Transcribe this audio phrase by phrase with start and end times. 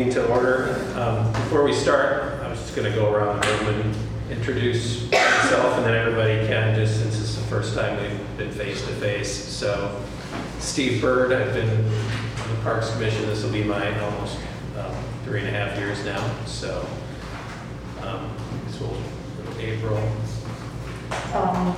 [0.00, 0.74] meeting to order.
[0.96, 5.10] Um, Before we start, I was just going to go around the room and introduce
[5.10, 8.92] myself, and then everybody can, just since it's the first time we've been face to
[8.94, 9.30] face.
[9.30, 10.00] So
[10.58, 14.38] Steve Bird, I've been on the Parks Commission, this will be my almost
[14.78, 14.94] um,
[15.24, 16.86] three and a half years now, so.
[18.02, 18.30] um,
[18.70, 18.96] So
[19.58, 19.98] April,
[21.34, 21.76] Um,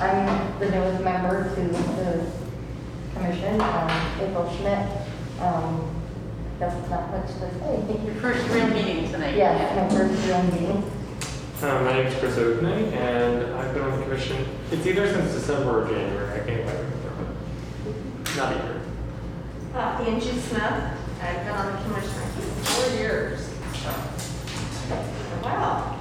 [0.00, 2.26] I'm the newest member to the
[3.14, 4.88] commission, um, April Schmidt.
[5.40, 5.87] Um,
[6.58, 8.04] That's not much to say.
[8.04, 9.36] Your first real meeting tonight.
[9.36, 10.90] Yes, my first real meeting.
[11.62, 15.32] Uh, my name is Chris Odinet, and I've been on the commission, it's either since
[15.32, 17.10] December or January, I can't quite remember,
[18.24, 18.80] but not a year.
[19.74, 23.50] Uh, Angie Smith, I've been on the commission for four years.
[25.42, 25.96] Wow.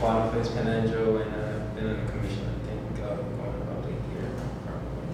[0.00, 3.88] Boniface Penanjo, and uh, I've been on the commission, I think, uh, going about a
[3.88, 5.08] year now, probably.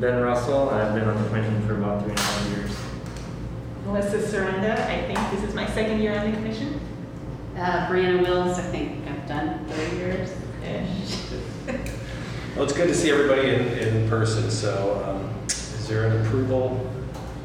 [0.00, 2.67] Ben Russell, I've been on the commission for about three and a half years.
[3.88, 6.78] Melissa Sorenda, I think this is my second year on the commission.
[7.56, 10.30] Uh, Brianna Wills, I think I've done 30 years.
[12.54, 16.86] well, it's good to see everybody in, in person, so um, is there an approval?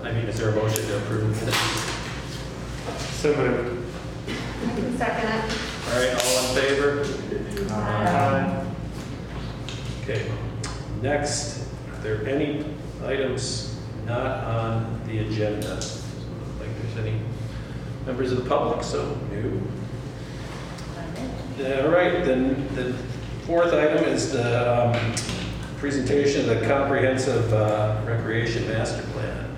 [0.04, 3.14] I mean, is there a motion to approve the minutes?
[3.22, 3.88] So moved.
[4.98, 5.58] Second it.
[5.88, 7.74] All right, all in favor?
[7.74, 8.60] Uh,
[10.04, 10.30] Okay,
[11.02, 12.66] next, are there any
[13.06, 15.82] items not on the agenda?
[16.96, 17.20] Doesn't look Like there's any
[18.06, 19.62] members of the public, so new.
[21.60, 22.94] All right, then the
[23.46, 25.16] fourth item is the um,
[25.78, 29.56] presentation of the comprehensive uh, recreation master plan.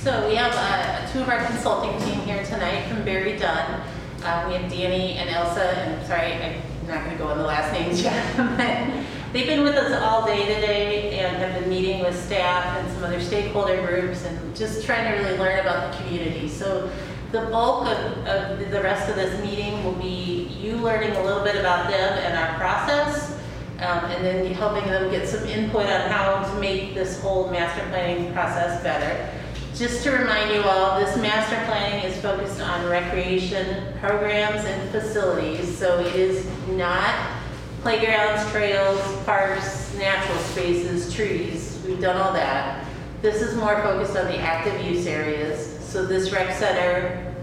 [0.00, 3.84] So we have uh, two of our consulting team here tonight from BerryDunn.
[4.24, 7.38] Uh, We have Danny and Elsa, and I'm sorry, I'm not going to go on
[7.38, 8.36] the last names yet.
[9.32, 13.04] They've been with us all day today and have been meeting with staff and some
[13.04, 16.48] other stakeholder groups and just trying to really learn about the community.
[16.48, 16.92] So
[17.30, 21.42] the bulk of, of the rest of this meeting will be you learning a little
[21.42, 23.32] bit about them and our process,
[23.78, 27.88] um, and then helping them get some input on how to make this whole master
[27.88, 29.32] planning process better.
[29.74, 35.74] Just to remind you all, this master planning is focused on recreation programs and facilities,
[35.74, 37.41] so it is not
[37.82, 41.82] playgrounds, trails, parks, natural spaces, trees.
[41.84, 42.86] We've done all that.
[43.22, 45.80] This is more focused on the active use areas.
[45.82, 47.34] So this rec center,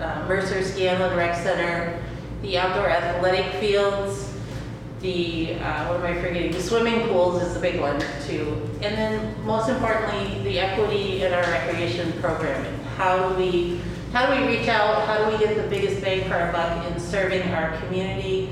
[0.00, 2.02] uh, Mercer Scanlon Rec Center,
[2.42, 4.32] the outdoor athletic fields,
[5.00, 8.60] the, uh, what am I forgetting, the swimming pools is the big one too.
[8.82, 12.74] And then most importantly, the equity in our recreation programming.
[12.96, 13.80] How do we,
[14.12, 16.90] how do we reach out, how do we get the biggest bang for our buck
[16.90, 18.50] in serving our community?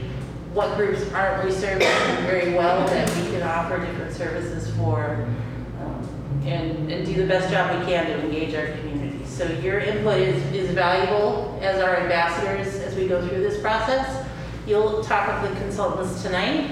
[0.55, 1.89] What groups aren't we serving
[2.27, 5.27] very well that we can offer different services for?
[5.81, 6.09] um,
[6.47, 9.25] And, and do the best job we can to engage our community.
[9.27, 14.25] So your input is, is valuable as our ambassadors as we go through this process.
[14.65, 16.71] You'll talk with the consultants tonight.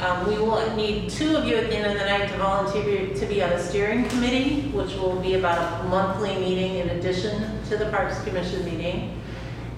[0.00, 3.14] Um, we will need two of you at the end of the night to volunteer
[3.14, 7.62] to be on a steering committee, which will be about a monthly meeting in addition
[7.68, 9.20] to the Parks Commission meeting.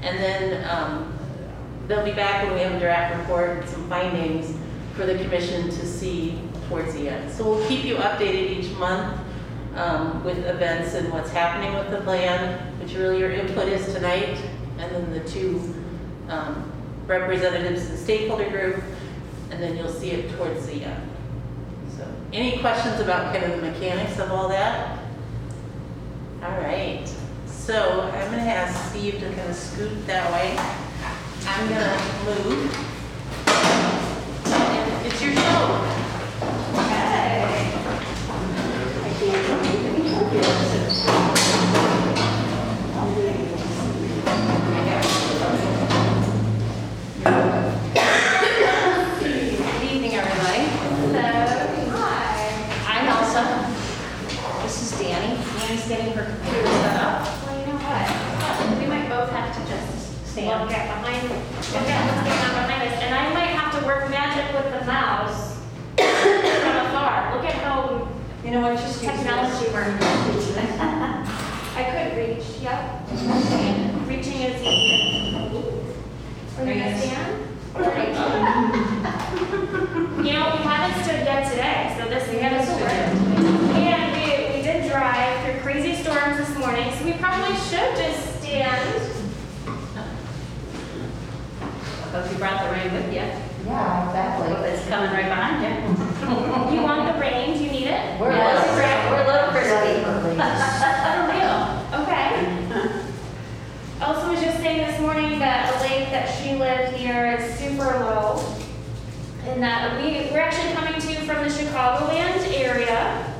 [0.00, 1.18] And then, um,
[1.88, 4.56] they'll be back when we have a draft report and some findings
[4.94, 6.38] for the commission to see
[6.68, 7.30] towards the end.
[7.30, 9.18] So we'll keep you updated each month,
[9.74, 14.38] um, with events and what's happening with the plan, which really your input is tonight,
[14.78, 15.74] and then the two,
[16.28, 16.70] um,
[17.06, 18.82] representatives of the stakeholder group,
[19.50, 21.10] and then you'll see it towards the end.
[21.96, 24.98] So, any questions about kind of the mechanics of all that?
[26.42, 27.04] All right,
[27.46, 30.56] so I'm gonna ask Steve to kind of scoot that way.
[31.44, 32.76] I'm gonna move.
[34.46, 35.88] And it's your show.
[49.72, 50.62] Good evening, everybody.
[51.10, 51.22] So
[51.96, 52.26] hi.
[52.86, 53.42] I'm Elsa.
[54.62, 55.36] This is Danny.
[55.58, 57.44] Danny's getting her computer set up.
[57.46, 58.78] Well, you know what?
[58.78, 59.60] We might both have to
[60.40, 63.02] look at behind, look at what's going on behind us.
[63.02, 65.58] And I might have to work magic with the mouse
[65.96, 67.36] from afar.
[67.36, 68.08] Look at how
[68.44, 69.20] You know what, just use this.
[69.20, 70.02] technology works.
[71.76, 72.80] I could reach, yep.
[74.08, 75.38] Reaching is easier.
[76.58, 77.48] Are you gonna stand?
[80.22, 82.92] You know, we haven't stood yet today, so this is a work.
[83.74, 88.40] And we, we did drive through crazy storms this morning, so we probably should just
[88.40, 89.11] stand.
[92.12, 93.20] Hope if you brought the rain with you,
[93.66, 94.68] Yeah, exactly.
[94.70, 96.76] it's coming right behind you.
[96.76, 98.20] You want the rain, do you need it?
[98.20, 99.10] We're a little Yes.
[99.10, 100.04] we're a little crispy.
[100.04, 103.12] Oh, real, okay.
[104.00, 107.84] Elsa was just saying this morning that the lake that she lived near is super
[107.84, 108.44] low.
[109.46, 113.34] And that we, we're actually coming to you from the Chicagoland area.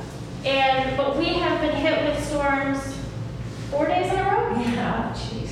[0.45, 2.79] And, but we have been hit with storms
[3.71, 4.11] four days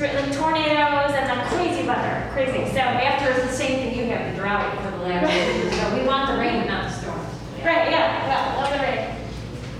[0.02, 2.72] like tornadoes and then crazy weather, crazy.
[2.74, 5.96] So after it's the same thing you have, the drought for the last year, so
[5.96, 7.20] we want the rain, and not the storm.
[7.64, 9.16] Right, yeah, well, love the rain.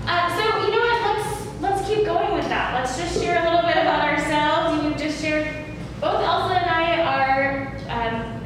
[0.06, 2.72] Uh, so, you know what, let's, let's keep going with that.
[2.72, 4.84] Let's just share a little bit about ourselves.
[4.84, 5.52] You've just shared,
[6.00, 8.40] both Elsa and I are, um,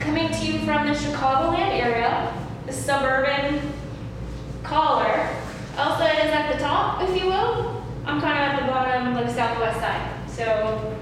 [0.00, 2.32] coming to you from the Chicagoland area,
[2.64, 3.60] the suburban
[4.62, 5.28] caller.
[5.76, 7.84] Elsa is at the top, if you will.
[8.06, 10.08] I'm kind of at the bottom, like southwest side.
[10.30, 10.96] So,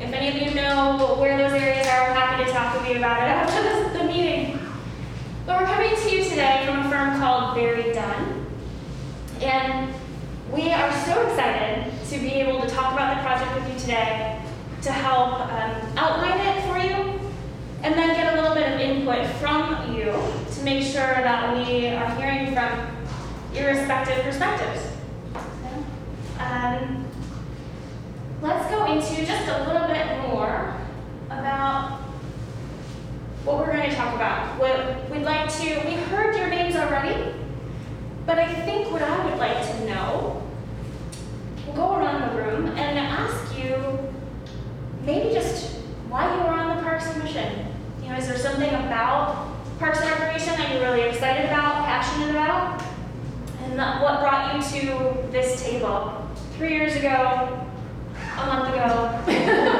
[0.00, 2.96] if any of you know where those areas are, I'm happy to talk with you
[2.96, 4.58] about it after this, the meeting.
[5.44, 8.46] But we're coming to you today from a firm called BerryDunn.
[9.42, 9.94] And
[10.50, 14.42] we are so excited to be able to talk about the project with you today,
[14.82, 17.20] to help um, outline it for you,
[17.82, 20.12] and then get a little bit of input from you
[20.54, 22.96] to make sure that we are hearing from
[23.54, 24.86] your respective perspectives.
[26.38, 27.09] Um,
[28.42, 30.74] let's go into just a little bit more
[31.26, 32.00] about
[33.44, 34.58] what we're going to talk about.
[34.58, 37.34] What we'd like to, we heard your names already,
[38.24, 40.42] but I think what I would like to know,
[41.66, 43.98] we'll go around the room and ask you
[45.04, 45.76] maybe just
[46.08, 47.66] why you were on the Parks Commission.
[48.02, 52.30] You know, is there something about Parks and Recreation that you're really excited about, passionate
[52.30, 52.82] about?
[53.64, 56.26] And what brought you to this table?
[56.56, 57.59] Three years ago,
[58.42, 58.86] a month ago.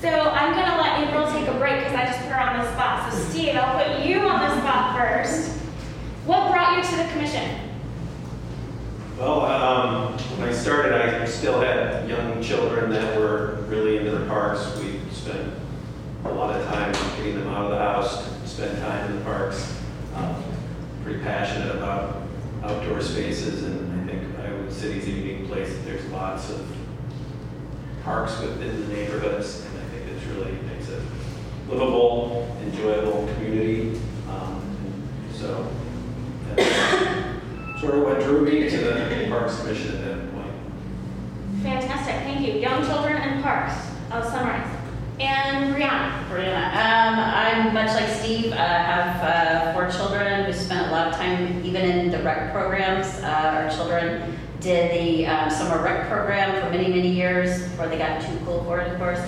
[0.00, 2.72] So I'm gonna let April take a break because I just put her on the
[2.72, 3.12] spot.
[3.12, 5.58] So Steve, I'll put you on the spot first.
[6.24, 7.58] What brought you to the commission?
[9.18, 14.24] Well, um, when I started, I still had young children that were really into the
[14.26, 14.74] parks.
[14.78, 15.52] We spent
[16.24, 19.24] a lot of time getting them out of the house, to spend time in the
[19.24, 19.76] parks.
[20.16, 20.42] Um,
[21.04, 22.22] Pretty passionate about
[22.62, 23.79] outdoor spaces, and
[24.80, 25.76] City's a unique place.
[25.84, 26.66] There's lots of
[28.02, 31.02] parks within the neighborhoods, and I think it's really makes it
[31.68, 34.00] livable, enjoyable community.
[34.26, 34.62] Um,
[35.34, 35.68] So
[36.56, 40.52] that's sort of what drew me to the Parks Commission at that point.
[41.62, 42.54] Fantastic, thank you.
[42.54, 43.74] Young children and parks.
[44.10, 44.66] I'll summarize.
[45.18, 46.26] And Brianna.
[46.30, 46.68] Brianna.
[46.68, 50.46] Um, I'm much like Steve, uh, have uh, four children.
[50.46, 53.06] We spent a lot of time even in the rec programs.
[53.22, 57.98] Uh, our children did the um, summer rec program for many, many years before they
[57.98, 59.20] got too cool for it, of course.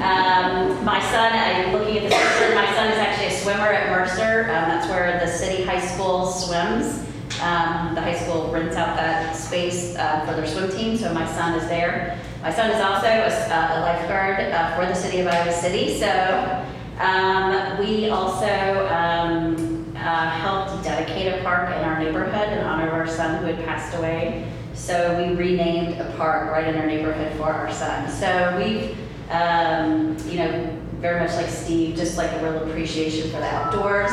[0.00, 3.90] Um, my son, I'm looking at this picture, my son is actually a swimmer at
[3.90, 4.44] Mercer.
[4.44, 7.04] Um, that's where the city high school swims.
[7.42, 11.26] Um, the high school rents out that space uh, for their swim team, so my
[11.34, 12.18] son is there.
[12.42, 15.98] My son is also a, uh, a lifeguard uh, for the city of Iowa City,
[16.00, 16.66] so
[16.98, 22.94] um, we also um, uh, helped dedicate a park in our neighborhood in honor of
[22.94, 24.50] our son who had passed away.
[24.78, 28.08] So we renamed a park right in our neighborhood for our son.
[28.08, 28.96] So we've,
[29.30, 34.10] um, you know, very much like Steve, just like a real appreciation for the outdoors.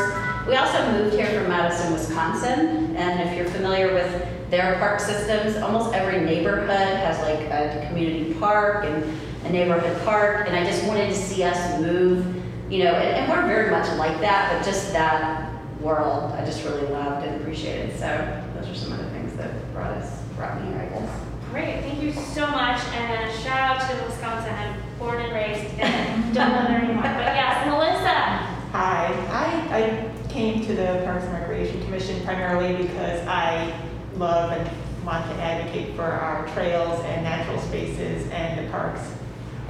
[0.48, 5.56] We also moved here from Madison, Wisconsin, and if you're familiar with their park systems,
[5.58, 9.04] almost every neighborhood has like a community park and
[9.46, 12.25] a neighborhood park, and I just wanted to see us move,
[12.70, 15.51] you know, and, and we're very much like that, but just that
[15.82, 17.98] world, I just really loved and appreciated.
[17.98, 21.22] So those are some of the things that brought us, brought me here, I guess.
[21.51, 22.84] Great, thank you so much.
[22.88, 24.54] And a shout out to Wisconsin.
[24.54, 27.04] I'm born and raised and don't live there anymore.
[27.04, 28.56] But yes, Melissa.
[28.72, 33.74] Hi, I, I came to the Parks and Recreation Commission primarily because I
[34.15, 39.01] love and want to advocate for our trails and natural spaces and the parks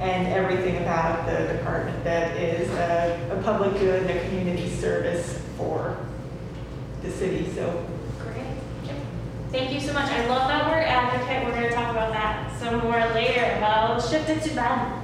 [0.00, 5.40] and everything about the department that is a, a public good and a community service
[5.56, 5.96] for
[7.02, 7.95] the city, so Great.
[9.56, 10.10] Thank you so much.
[10.10, 11.42] I love that word advocate.
[11.42, 13.56] We're going to talk about that some more later.
[13.58, 15.00] But I'll shift it to Ben.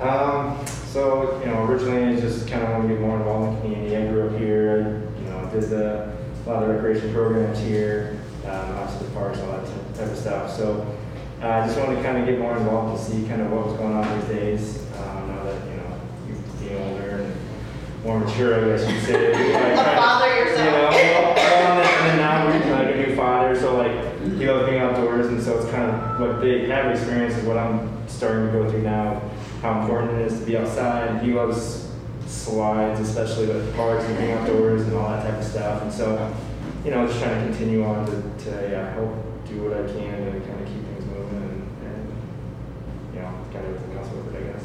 [0.00, 3.54] Um, so, you know, originally I just kind of wanted to get more involved in
[3.56, 3.96] the community.
[3.96, 8.76] I grew up here, you know, did the, a lot of recreation programs here, um,
[8.76, 9.66] obviously the parks, all that
[9.96, 10.56] type of stuff.
[10.56, 10.96] So,
[11.42, 13.66] uh, I just wanted to kind of get more involved and see kind of what
[13.66, 14.78] was going on these days.
[14.98, 19.32] Um, now that, you know, you being older and more mature, I guess you'd say.
[19.52, 22.93] Like, trying- father you know, well, well, and then now we're like
[23.56, 26.94] a so like he loves being outdoors, and so it's kind of what they have
[26.94, 29.20] experienced is what I'm starting to go through now.
[29.62, 31.22] How important it is to be outside.
[31.22, 31.84] He loves
[32.26, 35.82] slides, especially with parks and being outdoors and all that type of stuff.
[35.82, 36.34] And so,
[36.84, 39.14] you know, just trying to continue on to, to yeah, help
[39.46, 43.66] do what I can to kind of keep things moving and, and you know, kind
[43.66, 44.64] of everything else with it, I guess.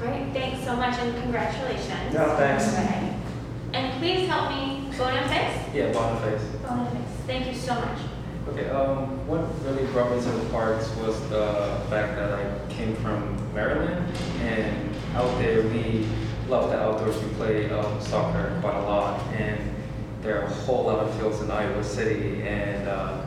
[0.00, 0.32] Great.
[0.32, 2.14] thanks so much and congratulations.
[2.14, 2.72] No, thanks.
[2.72, 3.14] Okay.
[3.72, 5.74] And please help me, Boniface?
[5.74, 6.42] Yeah, Boniface.
[6.62, 7.98] Boniface, thank you so much.
[8.48, 12.94] Okay, um, what really brought me to the parks was the fact that I came
[12.96, 14.04] from Maryland,
[14.40, 16.06] and out there we
[16.48, 17.22] love the outdoors.
[17.22, 19.74] We play um, soccer quite a lot, and
[20.22, 23.24] there are a whole lot of fields in Iowa City, and uh,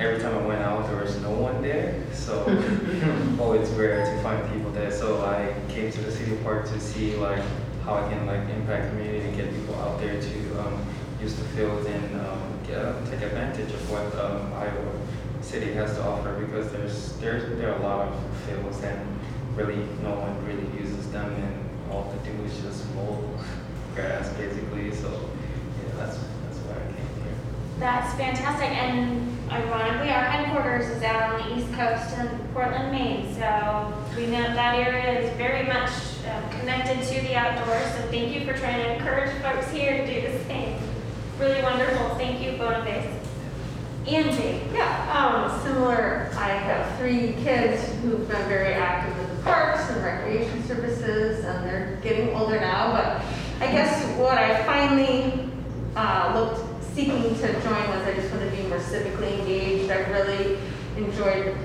[0.00, 2.02] every time I went out, there was no one there.
[2.12, 2.44] So,
[3.40, 4.90] oh, it's rare to find people there.
[4.90, 7.42] So I came to the city park to see like
[7.84, 10.84] how I can like impact the community and get people out there to um,
[11.20, 14.92] use the field and um, get, take advantage of what um, Iowa
[15.42, 19.20] City has to offer because there's there's there are a lot of fields and
[19.56, 23.18] really no one really uses them and all they do is just mow
[23.94, 24.94] grass basically.
[24.94, 27.34] So yeah, that's that's why I came here.
[27.78, 33.34] That's fantastic, and ironically, our headquarters is out on the East Coast in Portland, Maine,
[33.34, 35.90] so we know that area is very much
[36.26, 40.06] um, connected to the outdoors, so thank you for trying to encourage folks here to
[40.06, 40.78] do the same.
[41.38, 43.16] Really wonderful, thank you, Boniface.
[44.06, 44.60] Angie?
[44.72, 50.02] Yeah, um, similar, I have three kids who've been very active in the parks and
[50.02, 53.22] recreation services, and they're getting older now, but
[53.66, 55.50] I guess what I finally,
[55.96, 59.90] uh, looked, seeking to join was I just want to be more civically engaged.
[59.90, 60.58] I've really
[60.96, 61.56] enjoyed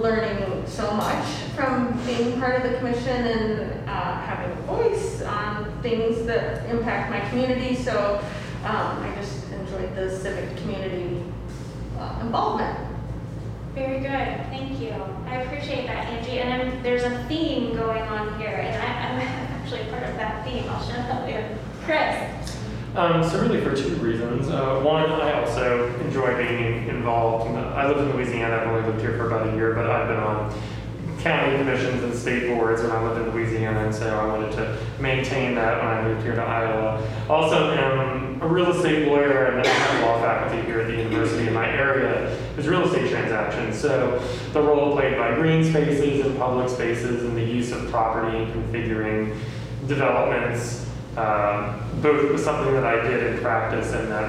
[0.00, 1.24] learning so much
[1.54, 7.10] from being part of the commission and, uh, having a voice on things that impact
[7.10, 8.20] my community, so,
[8.64, 11.22] um, I just enjoyed the civic community
[11.98, 12.78] uh, involvement.
[13.74, 14.94] Very good, thank you.
[15.26, 19.20] I appreciate that, Angie, and then there's a theme going on here, and I, I'm
[19.60, 21.44] actually part of that theme, I'll show you.
[21.84, 22.55] Chris?
[22.96, 24.48] Um, so really for two reasons.
[24.48, 27.54] Uh, one, I also enjoy being involved.
[27.54, 28.56] I live in Louisiana.
[28.56, 30.50] I've only lived here for about a year, but I've been on
[31.20, 34.78] county commissions and state boards when I lived in Louisiana, and so I wanted to
[34.98, 37.06] maintain that when I moved here to Iowa.
[37.28, 41.48] Also, I'm a real estate lawyer and I'm a law faculty here at the university
[41.48, 43.78] in my area is real estate transactions.
[43.78, 48.38] So the role played by green spaces and public spaces and the use of property
[48.38, 49.38] and configuring
[49.86, 50.85] developments
[51.16, 54.24] um, both was something that I did in practice and that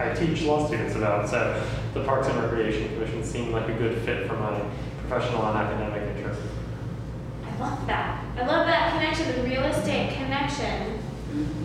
[0.00, 1.28] I, I teach law students about.
[1.28, 1.62] So
[1.94, 4.60] the Parks and Recreation Commission seemed like a good fit for my
[5.00, 6.42] professional and academic interests.
[7.44, 8.24] I love that.
[8.36, 11.00] I love that connection, the real estate connection.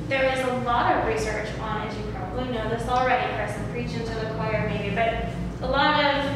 [0.08, 3.72] There is a lot of research on, as you probably know this already, Chris, I'm
[3.72, 5.28] preaching to the choir maybe, but
[5.62, 6.36] a lot of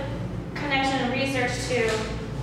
[0.54, 1.90] connection and research to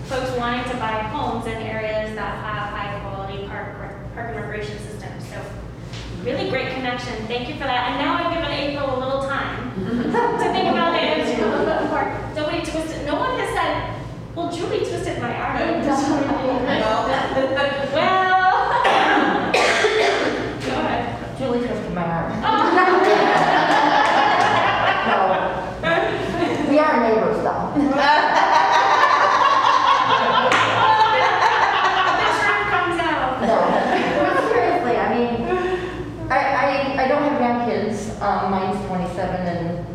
[0.06, 3.78] folks wanting to buy homes in areas that have high quality park,
[4.14, 4.93] park and recreation systems.
[6.25, 7.14] Really great connection.
[7.26, 7.90] Thank you for that.
[7.90, 11.45] And now I've given April a little time to think about it and to.
[12.35, 13.95] Nobody twisted, no one has said,
[14.35, 15.57] well, Julie twisted my arm.
[17.95, 18.59] Well.
[20.64, 21.38] Go ahead.
[21.38, 22.33] Julie twisted my arm.
[22.43, 22.73] Oh.
[25.07, 26.71] No.
[26.71, 27.73] We are neighbors though.
[27.76, 27.81] The
[32.40, 33.40] truth comes out.
[33.43, 33.57] No.
[34.25, 35.31] But seriously, I mean,
[36.31, 38.11] I, I, I don't have young kids.
[38.21, 39.87] Um, mine's 27 and,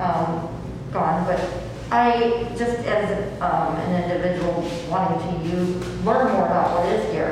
[0.00, 0.48] um,
[0.92, 1.40] gone, but
[1.90, 5.56] I, just as, um, an individual wanting to
[6.04, 7.30] learn more about what is here.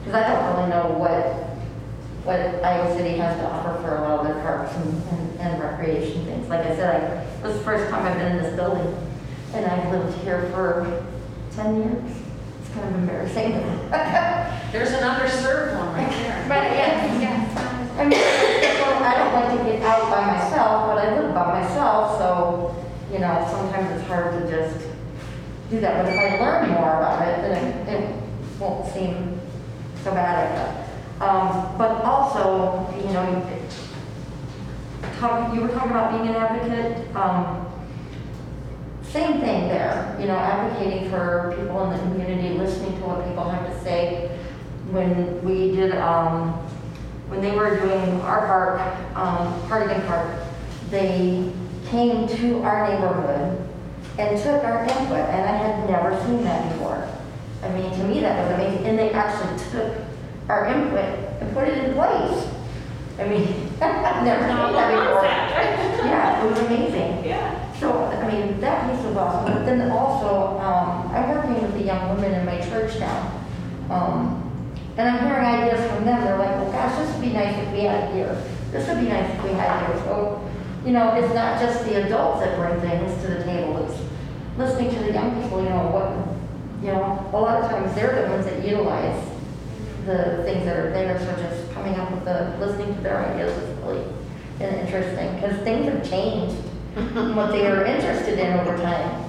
[0.00, 1.24] Because I don't really know what,
[2.24, 5.60] what Iowa City has to offer for a lot of their parks and, and- and
[5.60, 6.48] recreation things.
[6.48, 8.96] Like I said, I, this is the first time I've been in this building,
[9.52, 11.04] and I've lived here for
[11.54, 12.12] 10 years.
[12.62, 13.52] It's kind of embarrassing.
[14.72, 16.44] There's an underserved one right there.
[16.48, 17.58] But yes, yes.
[17.98, 22.16] I mean, I don't like to get out by myself, but I live by myself,
[22.18, 24.86] so, you know, sometimes it's hard to just
[25.70, 26.04] do that.
[26.04, 28.22] But if I learn more about it, then it, it
[28.58, 29.40] won't seem
[30.02, 30.90] so bad, I guess.
[31.20, 37.66] Um, but also, you know, you talk, you were talking about being an advocate, um,
[39.02, 43.48] same thing there, you know, advocating for people in the community, listening to what people
[43.48, 44.38] have to say.
[44.90, 46.52] When we did, um,
[47.28, 48.80] when they were doing our park,
[49.16, 50.42] um, Hardigan Park,
[50.90, 51.50] they
[51.86, 53.63] came to our neighborhood
[54.18, 57.08] and took our input, and I had never seen that before.
[57.62, 59.96] I mean, to me, that was amazing, and they actually took
[60.48, 62.48] our input and put it in place.
[63.18, 65.24] I mean, I've never seen that before.
[66.04, 67.24] Yeah, it was amazing.
[67.24, 67.72] Yeah.
[67.80, 71.82] So, I mean, that piece was awesome, but then also, um, I'm working with the
[71.82, 73.40] young women in my church now.
[73.88, 74.44] Um,
[74.96, 77.72] and I'm hearing ideas from them, they're like, well, gosh, this would be nice if
[77.72, 78.42] we had it here.
[78.70, 80.04] This would be nice if we had it here.
[80.04, 80.50] So,
[80.84, 83.98] you know, it's not just the adults that bring things to the table, it's
[84.56, 88.22] listening to the young people, you know, what, you know, a lot of times they're
[88.22, 89.22] the ones that utilize
[90.06, 93.56] the things that are there, so just coming up with the, listening to their ideas
[93.56, 94.04] is really
[94.58, 96.56] been interesting, because things have changed,
[96.94, 99.24] from what they are interested in over time.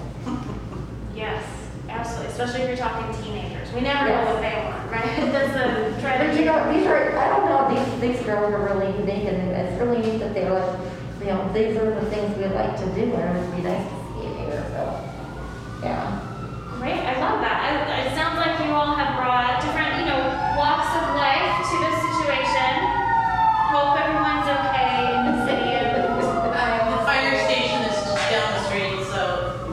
[1.15, 1.43] Yes,
[1.89, 3.71] absolutely, especially if you're talking teenagers.
[3.73, 5.31] We never know what they want, right?
[5.31, 8.75] That's the try But you know, these are, I don't know, these, these girls are
[8.75, 10.79] really unique, and it's really neat that they're like,
[11.21, 13.83] you know, these are the things we like to do, and it would be nice
[13.87, 15.09] to see it here, so,
[15.85, 16.19] yeah.
[16.81, 17.57] Great, I love that.
[17.61, 20.21] I, it sounds like you all have brought different, you know,
[20.57, 22.69] walks of life to this situation.
[23.71, 25.85] Hope everyone's okay in the city of.
[26.05, 29.21] Um, the fire station is just down the street, so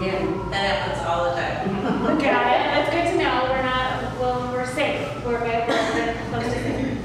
[0.00, 0.20] Yeah.
[0.52, 2.18] that happens all the time.
[2.22, 2.62] Got it.
[2.70, 3.48] That's good to know.
[3.50, 5.00] We're not, well, we're safe.
[5.24, 6.98] We're very close to, close to safe.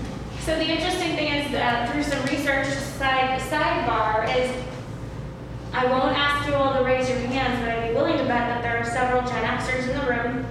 [0.45, 2.67] So the interesting thing is, uh, through some research
[2.99, 4.47] side, sidebar is,
[5.73, 8.47] I won't ask you all to raise your hands, but I'd be willing to bet
[8.47, 10.45] that there are several Gen Xers in the room.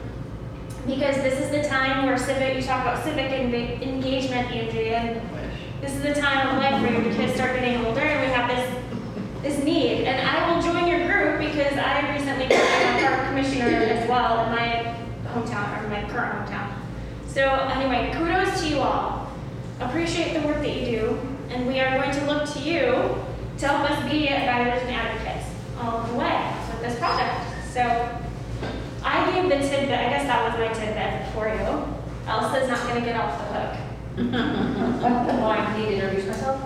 [0.86, 4.98] Because this is the time where civic, you talk about civic enga- engagement, Andrea.
[4.98, 8.32] and this is the time of life where your kids start getting older and we
[8.32, 8.82] have this
[9.42, 10.04] this need.
[10.04, 14.46] And I will join your group because I recently became a park commissioner as well
[14.46, 14.94] in my
[15.26, 16.72] hometown, or my current hometown.
[17.26, 19.32] So anyway, kudos to you all.
[19.80, 21.18] Appreciate the work that you do,
[21.50, 22.92] and we are going to look to you
[23.58, 25.46] to help us be advisors and advocates
[25.80, 27.34] all the way with this project.
[27.72, 28.25] So
[29.06, 31.94] I gave the tidbit, I guess that was my tidbit for you.
[32.26, 33.76] Elsa's not gonna get off the hook.
[35.38, 36.60] Oh, I need to introduce myself.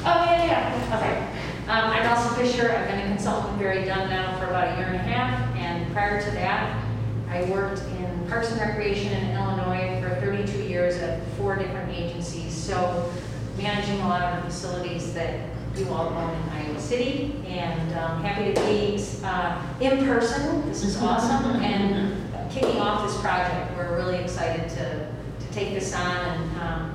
[0.00, 1.36] Oh, yeah, yeah, Okay.
[1.70, 2.70] Um, I'm Elsa Fisher.
[2.70, 5.90] I've been a consultant with BerryDunn now for about a year and a half, and
[5.92, 6.84] prior to that,
[7.30, 12.52] I worked in Parks and Recreation in Illinois for 32 years at four different agencies,
[12.52, 13.10] so
[13.56, 15.40] managing a lot of the facilities that
[15.78, 20.66] you all own in Iowa City, and um, happy to be uh, in person.
[20.68, 22.16] This is awesome, and
[22.50, 23.76] kicking off this project.
[23.76, 25.08] We're really excited to,
[25.46, 26.94] to take this on, and um,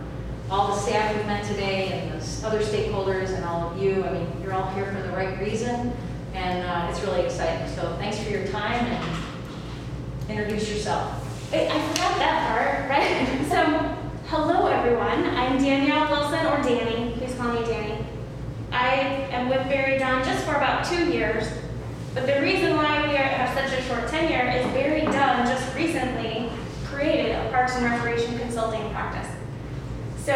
[0.50, 4.13] all the staff we met today and the other stakeholders and all of you, I
[4.13, 5.94] mean, you're all here for the right reason,
[6.34, 7.74] and uh, it's really exciting.
[7.76, 11.13] So thanks for your time and introduce yourself.
[11.54, 13.28] I I forgot that part, right?
[13.52, 13.58] So,
[14.28, 15.26] hello everyone.
[15.36, 17.12] I'm Danielle Wilson, or Danny.
[17.17, 18.06] Please call me Danny.
[18.92, 18.96] I
[19.32, 21.48] am with BerryDunn just for about two years.
[22.14, 26.50] But the reason why we are, have such a short tenure is BerryDunn just recently
[26.84, 29.32] created a Parks and Recreation consulting practice.
[30.18, 30.34] So,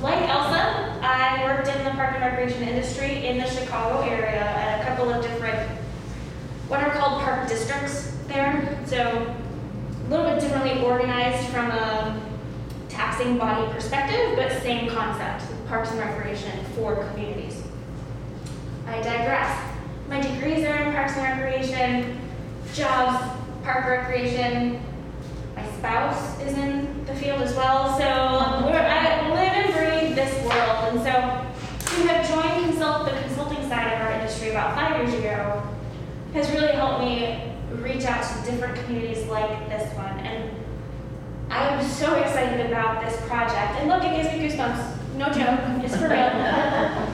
[0.00, 4.80] like Elsa, I worked in the park and recreation industry in the Chicago area at
[4.80, 5.68] a couple of different,
[6.68, 8.82] what are called park districts there.
[8.86, 12.18] So, a little bit differently organized from a
[12.88, 17.39] taxing body perspective, but same concept, parks and recreation for communities.
[18.90, 19.56] I digress.
[20.08, 22.18] My degrees are in parks and recreation,
[22.74, 23.24] jobs,
[23.62, 24.82] park recreation.
[25.54, 30.90] My spouse is in the field as well, so I live and breathe this world.
[30.90, 31.12] And so
[31.94, 35.62] to have joined consult, the consulting side of our industry about five years ago
[36.34, 40.18] has really helped me reach out to different communities like this one.
[40.18, 40.50] And
[41.48, 43.80] I am so excited about this project.
[43.80, 45.14] And look, it gives me goosebumps.
[45.14, 47.06] No joke, it's for real.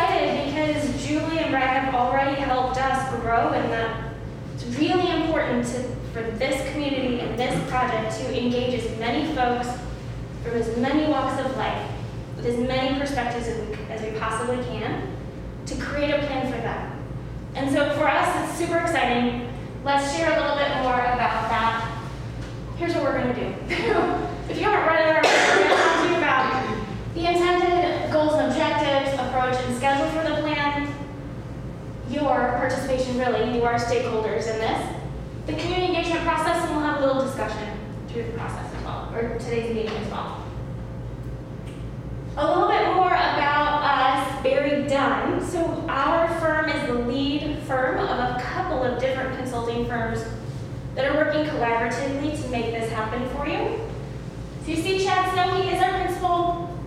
[0.00, 4.14] excited because Julie and Brad have already helped us grow in that
[4.54, 5.82] it's really important to,
[6.12, 9.68] for this community and this project to engage as many folks
[10.42, 11.90] from as many walks of life
[12.36, 15.14] with as many perspectives as we, as we possibly can
[15.66, 17.04] to create a plan for them.
[17.54, 19.52] And so for us, it's super exciting.
[19.84, 22.02] Let's share a little bit more about that.
[22.76, 23.74] Here's what we're going to do.
[24.48, 26.60] if you haven't read it we're going to talk to you about
[27.14, 30.92] the intended goals and objectives, approach, and schedule for the plan,
[32.10, 34.96] your participation really, you are stakeholders in this,
[35.46, 39.12] the community engagement process, and we'll have a little discussion through the process as well,
[39.14, 40.44] or today's meeting as well.
[42.36, 45.42] A little bit more about us, BerryDunn.
[45.44, 50.24] So our firm is the lead firm of a couple of different consulting firms
[50.94, 53.78] that are working collaboratively to make this happen for you.
[54.64, 56.78] So you see Chad Snow, he is our principal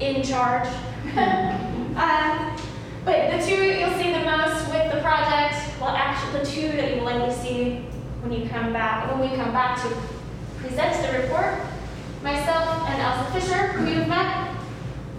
[0.00, 0.68] in charge.
[1.16, 2.56] um,
[3.04, 6.90] but the two you'll see the most with the project, well actually the two that
[6.90, 7.76] you will likely see
[8.22, 9.88] when you come back, when we come back to
[10.58, 11.54] present the report,
[12.22, 14.48] myself and Elsa Fisher, who you've met.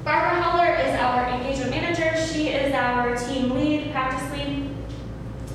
[0.03, 2.15] Barbara Heller is our engagement manager.
[2.27, 4.69] She is our team lead, practice lead.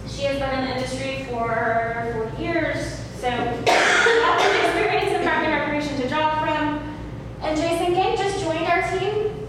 [0.09, 5.45] She has been in the industry for 40 years, so lots of experience in park
[5.45, 6.97] and recreation to draw from.
[7.43, 9.49] And Jason Gang just joined our team.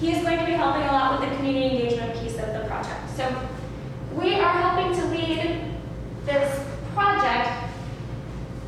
[0.00, 2.64] He is going to be helping a lot with the community engagement piece of the
[2.66, 3.16] project.
[3.16, 3.48] So
[4.14, 5.60] we are helping to lead
[6.24, 7.48] this project.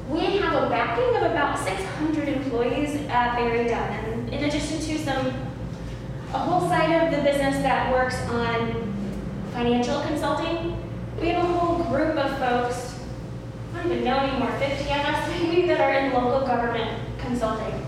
[0.08, 3.72] We have a backing of about 600 employees at BerryDunn.
[3.72, 5.26] And in addition to some,
[6.32, 8.92] a whole side of the business that works on
[9.52, 10.76] financial consulting,
[11.20, 12.98] we have a whole group of folks,
[13.74, 17.86] I don't even know anymore, 50 of us maybe, that are in local government consulting.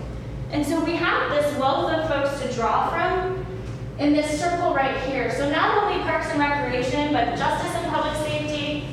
[0.51, 3.36] And so we have this wealth of folks to draw from
[3.99, 5.31] in this circle right here.
[5.31, 8.87] So not only Parks and Recreation, but Justice and Public Safety,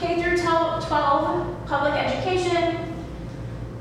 [0.00, 2.94] K through 12, Public Education,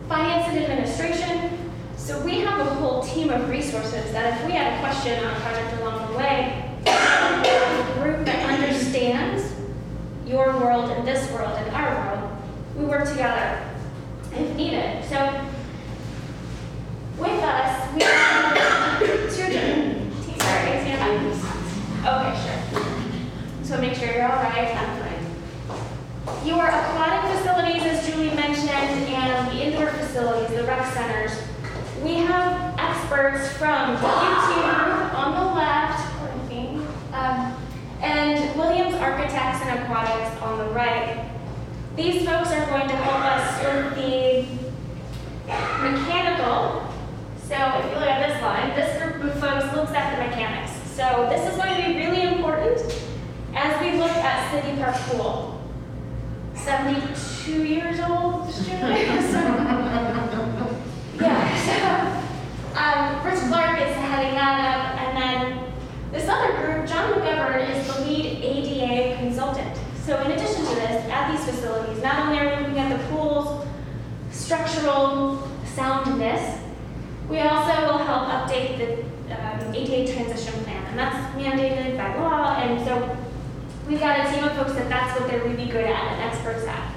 [0.08, 1.58] Finance and Administration.
[1.98, 5.36] So we have a whole team of resources that if we had a question on
[5.36, 9.54] a project along the way, a group that understands
[10.26, 12.32] your world and this world and our world,
[12.76, 13.64] we work together
[14.34, 15.04] if needed.
[15.10, 15.46] So
[17.18, 19.50] with us, we have, it's your
[21.10, 22.84] Okay, sure.
[23.64, 24.76] So make sure you're all right.
[24.78, 26.46] I'm fine.
[26.46, 31.32] Your aquatic facilities, as Julie mentioned, and the indoor facilities, the rec centers.
[32.04, 36.14] We have experts from group on the left,
[37.14, 37.56] um,
[38.02, 41.28] and Williams Architects and Aquatics on the right.
[41.96, 44.46] These folks are going to help us with the
[45.82, 46.86] mechanical.
[47.48, 50.79] So if you look at this line, this group of folks looks at the mechanics.
[51.00, 52.82] So this is going to be really important
[53.56, 55.62] as we look at City Park Pool.
[56.56, 58.50] 72 years old.
[58.60, 58.64] So,
[61.26, 61.74] yeah, so
[62.78, 65.40] um, Rich Clark is heading that up, and then
[66.12, 69.78] this other group, John McGovern, is the lead ADA consultant.
[70.06, 73.04] So in addition to this, at these facilities, not only are we looking at the
[73.08, 73.66] pool's
[74.32, 76.60] structural soundness,
[77.30, 79.04] we also will help update the
[79.36, 83.18] um, ADA transition plan, that's mandated by law, and so
[83.88, 86.66] we've got a team of folks that that's what they're really good at and experts
[86.68, 86.94] at.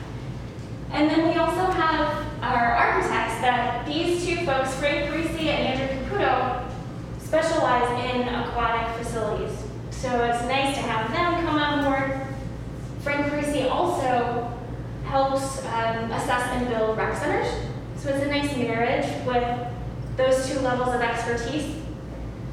[0.90, 6.18] And then we also have our architects that these two folks, Frank Parisi and Andrew
[6.18, 6.68] Caputo,
[7.20, 9.56] specialize in aquatic facilities.
[9.90, 12.26] So it's nice to have them come on board.
[13.02, 14.52] Frank Parisi also
[15.04, 17.54] helps um, assess and build rec centers.
[17.96, 19.66] So it's a nice marriage with
[20.16, 21.81] those two levels of expertise.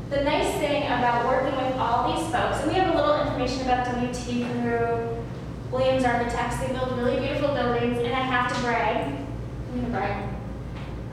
[0.10, 3.62] The nice thing about working with all these folks, and we have a little information
[3.62, 5.24] about WT Group,
[5.72, 10.30] Williams Architects, they build really beautiful buildings, and I have to brag, I'm gonna brag.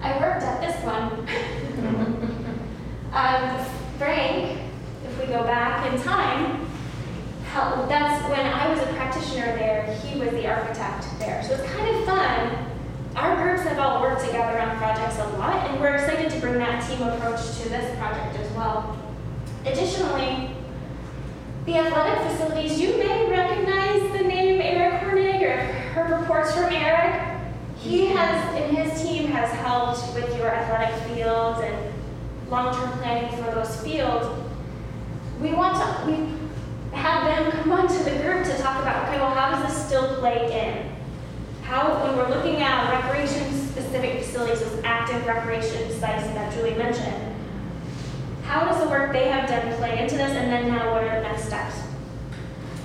[0.00, 1.12] I worked at this one.
[3.12, 3.66] um,
[3.98, 4.60] Frank,
[5.04, 6.66] if we go back in time,
[7.44, 11.42] helped, that's when I was a practitioner there, he was the architect there.
[11.42, 12.75] So it's kind of fun.
[13.16, 16.58] Our groups have all worked together on projects a lot, and we're excited to bring
[16.58, 18.94] that team approach to this project as well.
[19.64, 20.50] Additionally,
[21.64, 25.56] the athletic facilities, you may recognize the name Eric Hornig or
[25.94, 27.40] heard reports from Eric.
[27.78, 31.94] He has, and his team has helped with your athletic fields and
[32.50, 34.26] long-term planning for those fields.
[35.40, 39.30] We want to, we have them come onto the group to talk about, okay, well,
[39.30, 40.95] how does this still play in?
[41.66, 47.34] How, when we're looking at recreation-specific facilities, those active recreation sites that Julie mentioned,
[48.44, 51.20] how does the work they have done play into this, and then now what are
[51.20, 51.76] the next steps?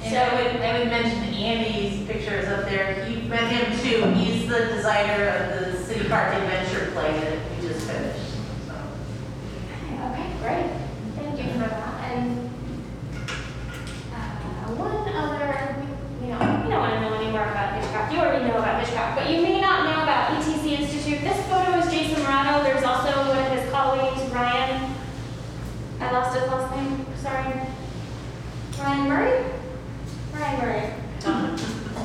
[0.03, 3.07] And I would, I would mention Andy's pictures up there.
[3.07, 4.09] You met him too.
[4.19, 8.33] He's the designer of the City Park Adventure play that we just finished.
[8.65, 8.73] So.
[10.09, 10.71] Okay, great.
[11.15, 12.11] Thank you for that.
[12.11, 12.49] And
[14.11, 15.85] uh, one other,
[16.21, 18.11] you know, you don't want to know any more about Hitchcock.
[18.11, 21.21] You already know about Hitchcock, but you may not know about ETC Institute.
[21.21, 22.63] This photo is Jason Morado.
[22.63, 24.95] There's also one of his colleagues, Ryan.
[25.99, 27.05] I lost his last name.
[27.15, 27.61] Sorry.
[28.79, 29.51] Ryan Murray?
[30.33, 30.93] Ryan Murray.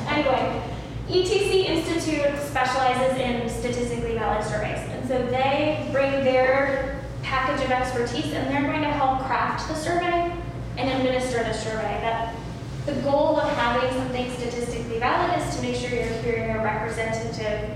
[0.09, 0.63] Anyway,
[1.09, 4.79] ETC Institute specializes in statistically valid surveys.
[4.91, 9.75] And so they bring their package of expertise and they're going to help craft the
[9.75, 10.33] survey
[10.77, 12.01] and administer the survey.
[12.03, 12.35] That
[12.85, 16.63] the goal of having something statistically valid is to make sure you're hearing a
[16.97, 17.71] representative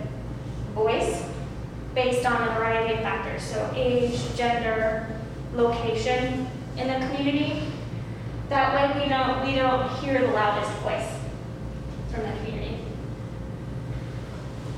[0.75, 1.23] voice
[1.95, 3.43] based on a variety of factors.
[3.43, 5.07] So age, gender,
[5.55, 7.63] location in the community.
[8.49, 11.09] That way we don't, we don't hear the loudest voice
[12.13, 12.79] from the community.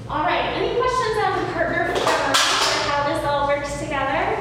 [0.08, 4.36] All right, any questions on the partner program or how this all works together?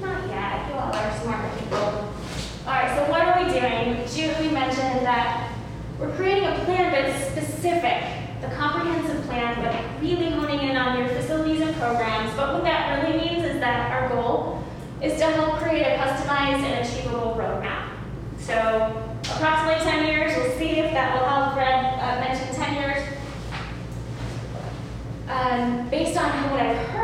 [0.00, 1.78] Not yet, you all are smart people.
[1.78, 4.06] All right, so what are we doing?
[4.06, 5.54] Julie mentioned that
[5.98, 8.02] we're creating a plan, but it's specific,
[8.40, 12.34] the comprehensive plan, but really honing in on your facilities and programs.
[12.36, 14.62] But what that really means is that our goal
[15.02, 17.88] is to help create a customized and achievable roadmap.
[18.38, 21.54] So approximately 10 years, we'll see if that will help.
[21.54, 22.84] Fred uh, mentioned 10 years.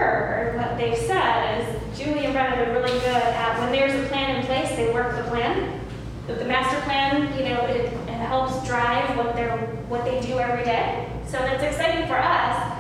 [0.01, 4.09] heard, what they've said is Julie and Brenda are really good at when there's a
[4.09, 5.81] plan in place, they work the plan.
[6.27, 9.59] But the master plan, you know, it, it helps drive what they're
[9.89, 11.11] what they do every day.
[11.27, 12.79] So that's exciting for us.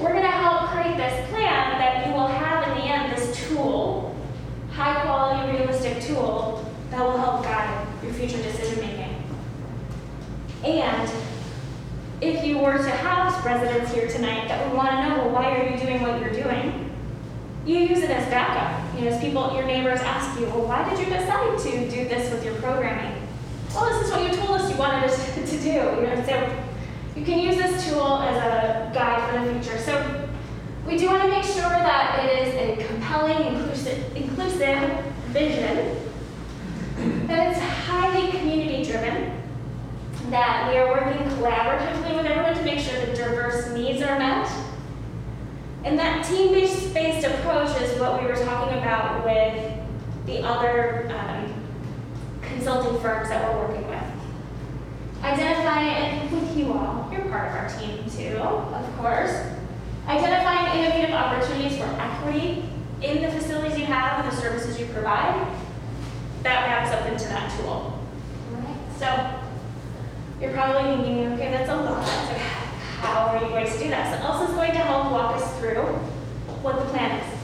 [0.00, 4.14] We're gonna help create this plan that you will have in the end this tool,
[4.70, 9.22] high quality, realistic tool that will help guide your future decision making.
[10.64, 11.10] And
[12.20, 15.56] if you were to have residents here tonight that would want to know, well, why
[15.56, 16.94] are you doing what you're doing?
[17.64, 18.94] You use it as backup.
[18.94, 22.08] You know, as people, your neighbors ask you, well, why did you decide to do
[22.08, 23.26] this with your programming?
[23.74, 25.68] Well, this is what you told us you wanted us to do.
[25.68, 26.64] You know, so
[27.16, 29.78] you can use this tool as a guide for the future.
[29.78, 30.28] So
[30.86, 35.96] we do to make sure that it is a compelling, inclusive, inclusive vision,
[37.26, 39.42] that it's highly community driven,
[40.30, 44.50] that we are working collaboratively with everyone to make sure the diverse needs are met.
[45.84, 49.78] And that team-based based approach is what we were talking about with
[50.26, 51.52] the other um,
[52.42, 54.02] consulting firms that we're working with.
[55.22, 59.59] Identify with you all, you're part of our team too, of course.
[60.10, 62.64] Identifying innovative opportunities for equity
[63.00, 65.46] in the facilities you have and the services you provide.
[66.42, 67.96] That wraps up into that tool.
[68.50, 69.06] Right, so
[70.40, 72.04] you're probably thinking, okay, that's a lot.
[72.04, 72.34] So
[72.98, 74.18] how are you going to do that?
[74.18, 75.84] So Elsa's going to help walk us through
[76.60, 77.38] what the plan is.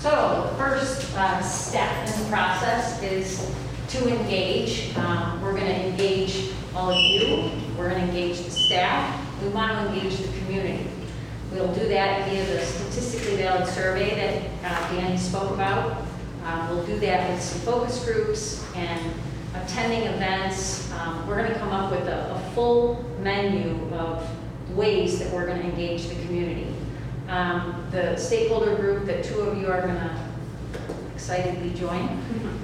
[0.00, 3.54] So the first uh, step in the process is
[3.88, 4.96] to engage.
[4.96, 7.50] Um, We're going to engage all of you.
[7.76, 9.42] We're going to engage the staff.
[9.42, 10.88] We want to engage the community.
[11.52, 14.14] We'll do that via the statistically valid survey
[14.62, 16.02] that uh, Danny spoke about.
[16.44, 19.12] Uh, We'll do that with some focus groups and
[19.54, 20.90] attending events.
[20.92, 24.26] Um, We're going to come up with a, a full menu of
[24.74, 26.74] ways that we're going to engage the community.
[27.28, 30.16] Um, The stakeholder group that two of you are going to
[31.14, 32.08] excitedly join,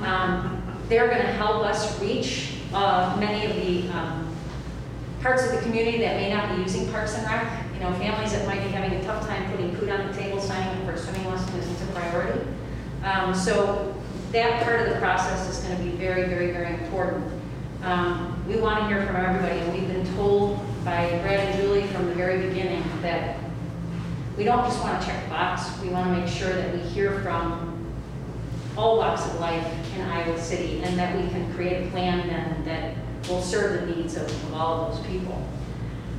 [0.03, 4.35] um, they're going to help us reach uh, many of the um,
[5.21, 7.65] parts of the community that may not be using Parks and Rec.
[7.79, 10.41] You know, families that might be having a tough time putting food on the table,
[10.41, 12.41] signing up for a swimming lesson isn't a priority.
[13.05, 13.95] Um, So
[14.33, 17.25] that part of the process is going to be very, very, very important.
[17.85, 21.87] Um, We want to hear from everybody, and we've been told by Brad and Julie
[21.87, 23.37] from the very beginning that
[24.37, 26.81] we don't just want to check the box, we want to make sure that we
[26.81, 27.77] hear from
[28.77, 32.65] all walks of life in Iowa City, and that we can create a plan then
[32.65, 32.97] that
[33.29, 35.47] will serve the needs of of all of those people.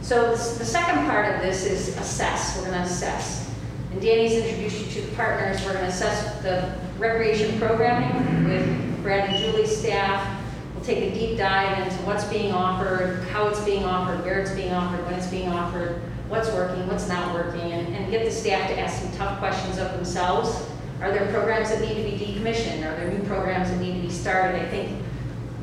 [0.01, 3.53] So the second part of this is assess, we're going to assess.
[3.91, 9.03] And Danny's introduced you to the partners, we're going to assess the recreation programming with
[9.03, 10.41] Brad and Julie's staff.
[10.73, 14.51] We'll take a deep dive into what's being offered, how it's being offered, where it's
[14.51, 18.31] being offered, when it's being offered, what's working, what's not working, and, and get the
[18.31, 20.65] staff to ask some tough questions of themselves.
[21.01, 22.79] Are there programs that need to be decommissioned?
[22.79, 24.61] Are there new programs that need to be started?
[24.61, 25.01] I think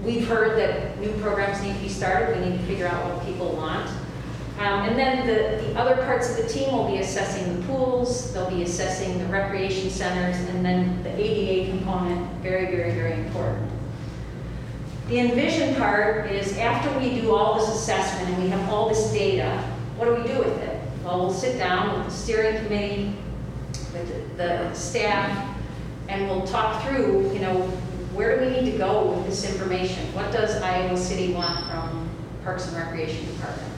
[0.02, 2.38] we've heard that new programs need to be started.
[2.38, 3.90] We need to figure out what people want.
[4.58, 8.32] Um, and then the, the other parts of the team will be assessing the pools,
[8.32, 13.70] they'll be assessing the recreation centers, and then the ADA component, very, very, very important.
[15.08, 19.12] The envision part is after we do all this assessment and we have all this
[19.12, 19.58] data,
[19.96, 20.80] what do we do with it?
[21.04, 23.14] Well, we'll sit down with the steering committee,
[23.92, 25.54] with the staff,
[26.08, 27.60] and we'll talk through, you know,
[28.14, 30.12] where do we need to go with this information?
[30.14, 32.08] What does Iowa City want from
[32.42, 33.75] Parks and Recreation Department?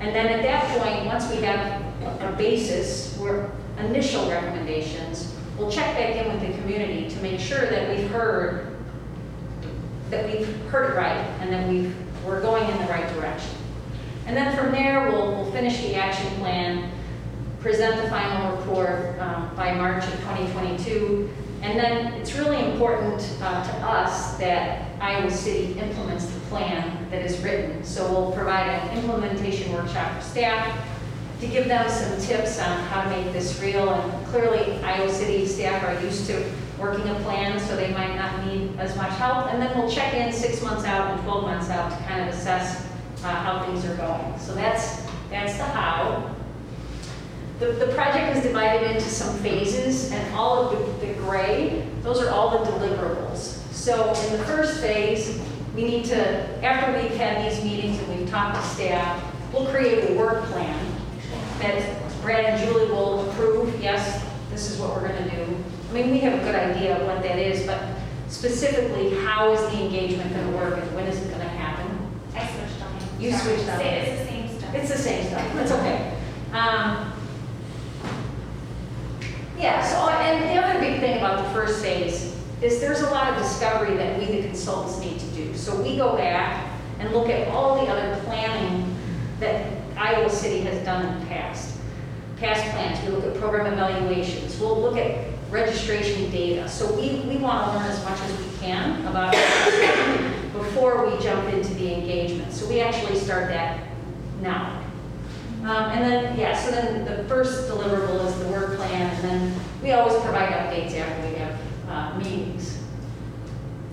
[0.00, 1.82] And then at that point, once we have
[2.22, 7.66] a basis, or initial recommendations, we'll check back in with the community to make sure
[7.66, 8.76] that we've heard,
[10.10, 13.56] that we've heard it right, and that we've, we're going in the right direction.
[14.26, 16.90] And then from there, we'll, we'll finish the action plan,
[17.60, 21.30] present the final report um, by March of 2022.
[21.66, 27.26] And then it's really important uh, to us that Iowa City implements the plan that
[27.26, 27.82] is written.
[27.82, 30.88] So we'll provide an implementation workshop for staff
[31.40, 33.90] to give them some tips on how to make this real.
[33.90, 36.48] And clearly, Iowa City staff are used to
[36.78, 39.52] working a plan, so they might not need as much help.
[39.52, 42.32] And then we'll check in six months out and 12 months out to kind of
[42.32, 42.86] assess
[43.24, 44.38] uh, how things are going.
[44.38, 46.32] So that's, that's the how.
[47.58, 52.20] The, the project is divided into some phases, and all of the, the gray, those
[52.20, 53.62] are all the deliverables.
[53.72, 55.40] So in the first phase,
[55.74, 60.10] we need to, after we've had these meetings and we've talked to staff, we'll create
[60.10, 60.86] a work plan
[61.60, 65.56] that Brad and Julie will approve, yes, this is what we're gonna do.
[65.90, 67.80] I mean, we have a good idea of what that is, but
[68.28, 71.86] specifically, how is the engagement gonna work and when is it gonna happen?
[72.34, 73.32] I switched on you.
[73.32, 73.56] Sorry.
[73.56, 73.80] switched on.
[73.80, 74.74] It's the same stuff.
[74.74, 76.12] It's the same stuff, it's okay.
[76.52, 77.12] Um,
[79.58, 83.32] Yeah, so, and the other big thing about the first phase is there's a lot
[83.32, 85.56] of discovery that we, the consultants, need to do.
[85.56, 88.94] So we go back and look at all the other planning
[89.40, 89.66] that
[89.96, 91.78] Iowa City has done in the past.
[92.36, 96.68] Past plans, we look at program evaluations, we'll look at registration data.
[96.68, 101.22] So we, we want to learn as much as we can about it before we
[101.22, 102.52] jump into the engagement.
[102.52, 103.86] So we actually start that
[104.42, 104.85] now.
[105.66, 109.60] Um, and then, yeah, so then the first deliverable is the work plan, and then
[109.82, 112.78] we always provide updates after we have uh, meetings.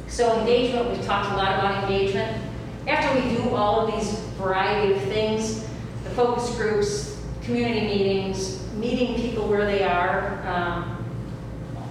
[0.08, 2.40] So engagement, we've talked a lot about engagement.
[2.88, 5.64] After we do all of these variety of things,
[6.04, 11.04] the focus groups, community meetings, meeting people where they are, um,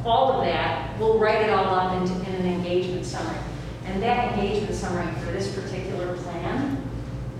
[0.04, 3.36] all of that, we'll write it all up into, in an engagement summary.
[3.86, 6.88] And that engagement summary for this particular plan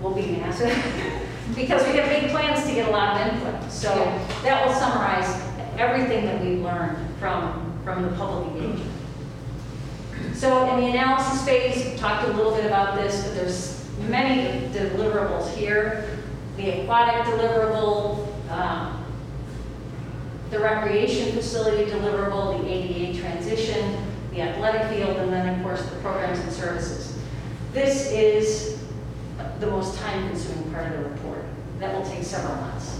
[0.01, 0.71] will be massive,
[1.55, 3.71] because we have big plans to get a lot of input.
[3.71, 3.89] So
[4.43, 5.41] that will summarize
[5.77, 8.91] everything that we've learned from, from the public engagement.
[10.33, 14.67] So in the analysis phase, we talked a little bit about this, but there's many
[14.69, 16.19] deliverables here.
[16.57, 19.03] The aquatic deliverable, um,
[20.49, 25.95] the recreation facility deliverable, the ADA transition, the athletic field, and then, of course, the
[25.97, 27.17] programs and services.
[27.73, 28.72] This is
[29.59, 31.45] the most time-consuming part of the report.
[31.79, 32.99] That will take several months.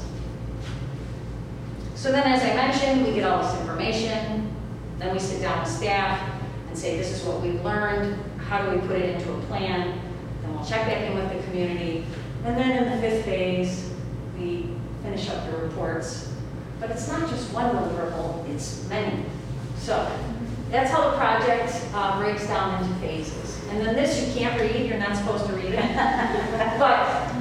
[1.96, 4.54] So then, as I mentioned, we get all this information,
[5.00, 8.76] then we sit down with staff and say, this is what we've learned, how do
[8.76, 10.00] we put it into a plan?
[10.42, 12.06] Then we'll check back in with the community,
[12.44, 13.90] and then in the fifth phase,
[14.38, 14.70] we
[15.02, 16.34] finish up the reports.
[16.80, 19.24] But it's not just one deliverable, it's many.
[19.78, 20.12] So
[20.70, 23.53] that's how the project uh, breaks down into phases.
[23.74, 25.80] And then this you can't read, you're not supposed to read it.
[26.80, 27.32] But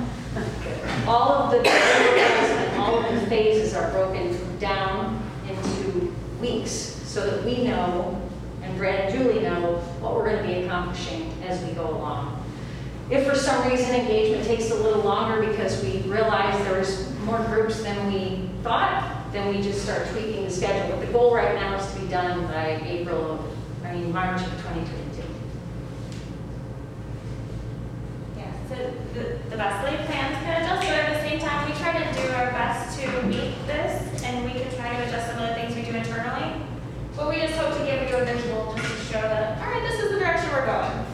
[1.06, 7.28] all of the deliverables and all of the phases are broken down into weeks so
[7.28, 8.18] that we know,
[8.62, 12.42] and Brad and Julie know, what we're going to be accomplishing as we go along.
[13.10, 17.82] If for some reason engagement takes a little longer because we realize there's more groups
[17.82, 20.96] than we thought, then we just start tweaking the schedule.
[20.96, 23.52] But the goal right now is to be done by April
[23.84, 25.01] I mean, March of 2022.
[29.14, 32.04] The, the best laid plans can adjust, but at the same time, we try to
[32.20, 35.54] do our best to meet this, and we can try to adjust some of the
[35.54, 36.62] things we do internally.
[37.16, 39.82] But we just hope to give you a visual just to show that, all right,
[39.88, 41.06] this is the direction we're going.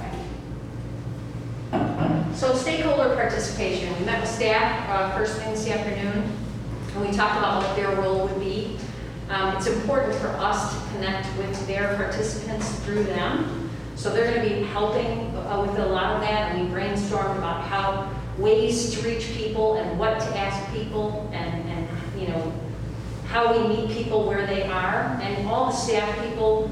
[2.34, 6.32] So stakeholder participation, we met with staff uh, first thing this afternoon,
[6.94, 8.78] and we talked about what their role would be.
[9.28, 13.68] Um, It's important for us to connect with their participants through them.
[13.96, 17.64] So they're going to be helping uh, with a lot of that, we brainstormed about
[17.64, 21.88] how, ways to reach people and what to ask people, and, and,
[22.20, 22.52] you know,
[23.26, 25.18] how we meet people where they are.
[25.20, 26.70] And all the staff people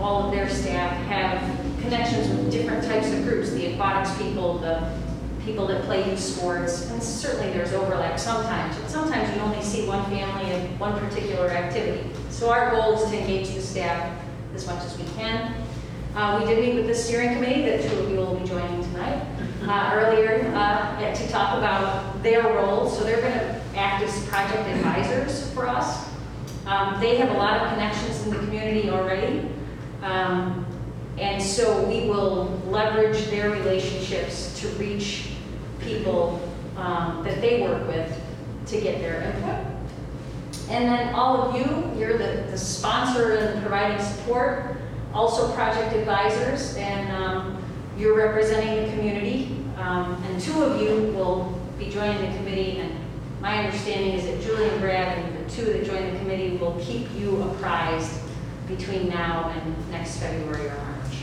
[0.00, 4.92] all of their staff have connections with different types of groups, the aquatics people, the
[5.44, 9.86] people that play youth sports, and certainly there's overlap sometimes, but sometimes you only see
[9.86, 12.08] one family in one particular activity.
[12.30, 14.16] So our goal is to engage the staff
[14.54, 15.54] as much as we can.
[16.18, 18.82] Uh, we did meet with the steering committee that two of you will be joining
[18.90, 19.24] tonight,
[19.68, 22.90] uh, earlier, uh, to talk about their role.
[22.90, 26.08] So they're gonna act as project advisors for us.
[26.66, 29.48] Um, they have a lot of connections in the community already.
[30.02, 30.66] Um,
[31.18, 35.28] and so we will leverage their relationships to reach
[35.78, 36.40] people
[36.76, 38.20] um, that they work with
[38.66, 39.64] to get their input.
[40.68, 44.77] And then all of you, you're the, the sponsor and providing support,
[45.12, 47.62] also project advisors, and um,
[47.96, 49.56] you're representing the community.
[49.76, 52.92] Um, and two of you will be joining the committee, and
[53.40, 56.76] my understanding is that Julie and Brad and the two that join the committee will
[56.80, 58.20] keep you apprised
[58.66, 61.16] between now and next February or March.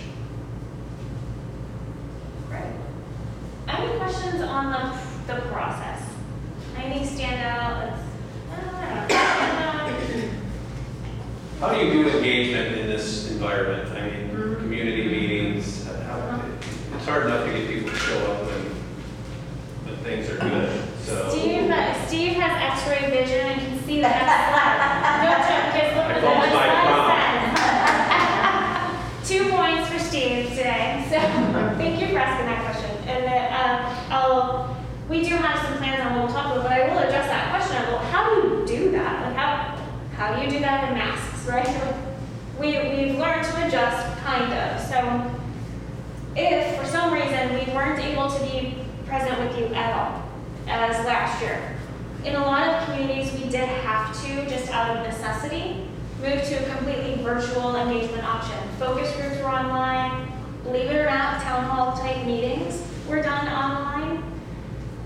[2.49, 2.74] Right.
[3.68, 6.01] Any questions on the, the process?
[6.78, 7.89] Anything stand out?
[7.89, 8.01] It's,
[8.51, 9.24] I don't know.
[11.66, 13.89] How do you do engagement in this environment?
[13.97, 16.39] I mean, community meetings, how,
[16.93, 18.66] it's hard enough to get people to show up when,
[19.86, 20.70] when things are good,
[21.01, 21.28] so.
[21.32, 25.26] Steve, uh, Steve has X-ray vision and can see the next slide.
[25.26, 26.45] No joke, guys, look I the next my
[27.09, 27.49] slide.
[29.30, 31.18] Two points for Steve today, so
[31.82, 32.91] thank you for asking that question.
[33.09, 34.70] And then, um, I'll,
[35.09, 37.49] we do have some plans on what we'll talk about, but I will address that
[37.49, 39.26] question well, how do you do that?
[39.26, 39.76] Like, how,
[40.16, 41.96] how do you do that in masks, right?
[42.60, 45.32] We, we've learned to adjust, kind of, so
[46.36, 50.24] if for some reason we weren't able to be present with you at all,
[50.68, 51.78] as last year,
[52.24, 55.88] in a lot of communities, we did have to, just out of necessity,
[56.22, 58.58] move to a completely virtual engagement option.
[58.80, 60.32] Focus groups were online.
[60.64, 64.14] Believe it or not, town hall type meetings were done online.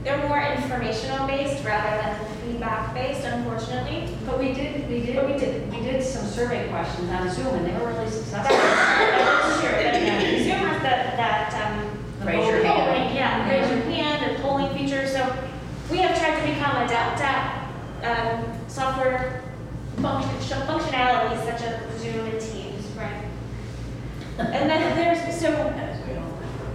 [0.03, 4.15] They're more informational based rather than feedback based, unfortunately.
[4.25, 5.71] But we did, we did, But we did.
[5.71, 8.55] we did some survey questions on Zoom and they were really successful.
[8.55, 9.69] That's true.
[9.71, 12.91] That- Zoom has that, that, um, Raise your hand.
[12.91, 15.31] polling- Yeah, raise your hand and polling feature, so
[15.91, 17.65] we have tried to become adept at,
[18.03, 19.41] um, software
[20.01, 23.23] function, functionalities such as Zoom and Teams, right?
[24.39, 25.51] And then there's, so,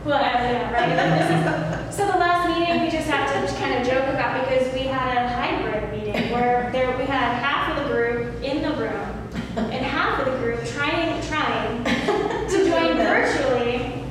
[0.05, 3.87] well, yeah, right, this is, so the last meeting, we just have to kind of
[3.87, 7.95] joke about because we had a hybrid meeting where there, we had half of the
[7.95, 14.05] group in the room and half of the group trying, trying to join virtually.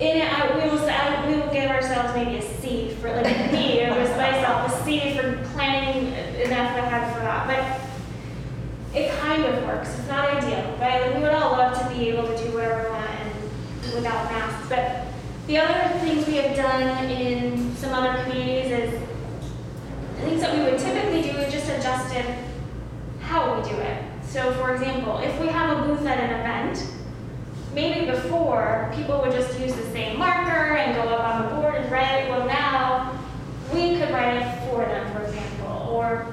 [0.00, 3.96] I, we will, I, we will give ourselves maybe a C for, like, me, it
[3.96, 6.12] was myself, a C for planning
[6.42, 7.46] enough I for that,
[8.92, 11.00] but it kind of works, it's not ideal, right?
[11.00, 14.24] Like, we would all love to be able to do whatever we want and without
[14.30, 15.13] masks, but
[15.46, 19.00] the other things we have done in some other communities is,
[20.20, 22.24] things that we would typically do, we just adjusted
[23.20, 24.02] how we do it.
[24.22, 26.86] So for example, if we have a booth at an event,
[27.74, 31.74] maybe before, people would just use the same marker and go up on the board
[31.74, 32.28] and write.
[32.28, 33.20] Well, now,
[33.72, 35.88] we could write it for them, for example.
[35.90, 36.26] Or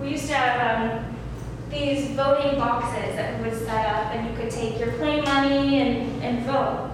[0.00, 1.16] we used to have um,
[1.70, 5.80] these voting boxes that we would set up, and you could take your play money
[5.80, 6.90] and, and vote.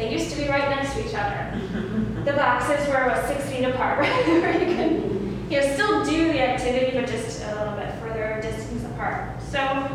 [0.00, 1.60] They used to be right next to each other.
[2.24, 4.26] the boxes were about six feet apart, right?
[4.26, 8.40] Where you could, you know, still do the activity, but just a little bit further
[8.40, 9.42] distance apart.
[9.42, 9.90] So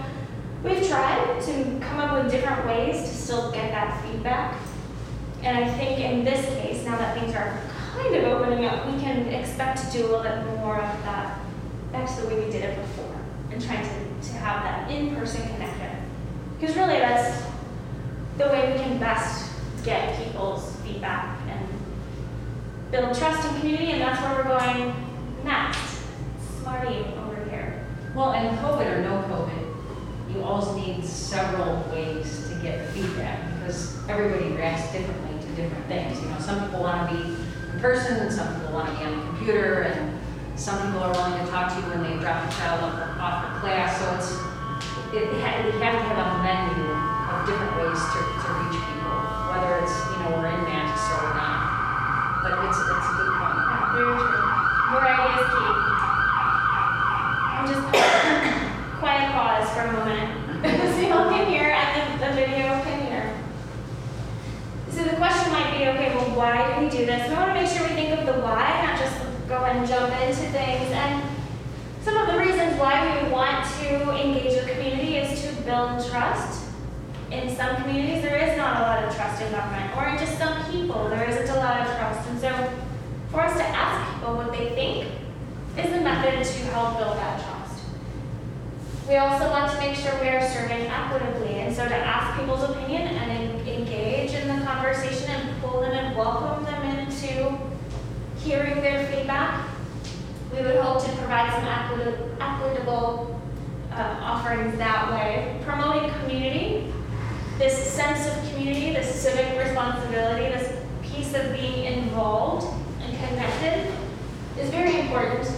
[0.64, 4.56] we've tried to come up with different ways to still get that feedback.
[5.42, 7.60] And I think in this case, now that things are
[7.96, 11.40] kind of opening up, we can expect to do a little bit more of that,
[11.92, 13.16] back to the way we did it before,
[13.52, 15.98] and trying to, to have that in-person connection.
[16.60, 17.44] Because really, that's
[18.38, 19.55] the way we can best
[19.86, 21.68] get people's feedback and
[22.92, 24.94] build trust and community, and that's where we're going
[25.44, 26.02] next.
[26.62, 27.86] Smarty over here.
[28.16, 33.98] Well, and COVID or no COVID, you always need several ways to get feedback because
[34.10, 36.20] everybody reacts differently to different things.
[36.22, 39.06] You know, some people want to be in person, and some people want to be
[39.06, 40.20] on the computer, and
[40.56, 42.82] some people are willing to talk to you when they drop a child
[43.20, 44.00] off for class.
[44.00, 44.32] So it's,
[45.14, 46.90] it, you have to have a menu
[47.30, 48.95] of different ways to, to reach people,
[49.86, 52.42] it's, you know, we're in masks or we're not.
[52.42, 53.54] But it's, it's a good point.
[53.54, 54.50] Yeah, very true.
[54.98, 55.74] Variety is key.
[57.54, 57.86] I'm just
[58.98, 60.26] quiet pause for a moment.
[60.94, 63.30] so y'all can hear and the, the video can hear.
[64.90, 67.30] So the question might be, okay, well, why do we do this?
[67.30, 69.88] I want to make sure we think of the why, not just go ahead and
[69.88, 70.90] jump into things.
[70.98, 71.22] And
[72.02, 76.65] some of the reasons why we want to engage the community is to build trust.
[77.36, 80.38] In some communities, there is not a lot of trust in government, or in just
[80.38, 82.30] some people, there isn't a lot of trust.
[82.30, 82.70] And so,
[83.30, 85.12] for us to ask people what they think
[85.78, 87.84] is a method to help build that trust.
[89.10, 92.64] We also want to make sure we are serving equitably, and so to ask people's
[92.64, 97.58] opinion and en- engage in the conversation and pull them and welcome them into
[98.38, 99.68] hearing their feedback.
[100.54, 103.42] We would hope to provide some equitable, equitable
[103.92, 106.94] uh, offerings that way, promoting community,
[107.58, 112.68] this sense of community, this civic responsibility, this piece of being involved
[113.02, 113.94] and connected
[114.60, 115.50] is very important.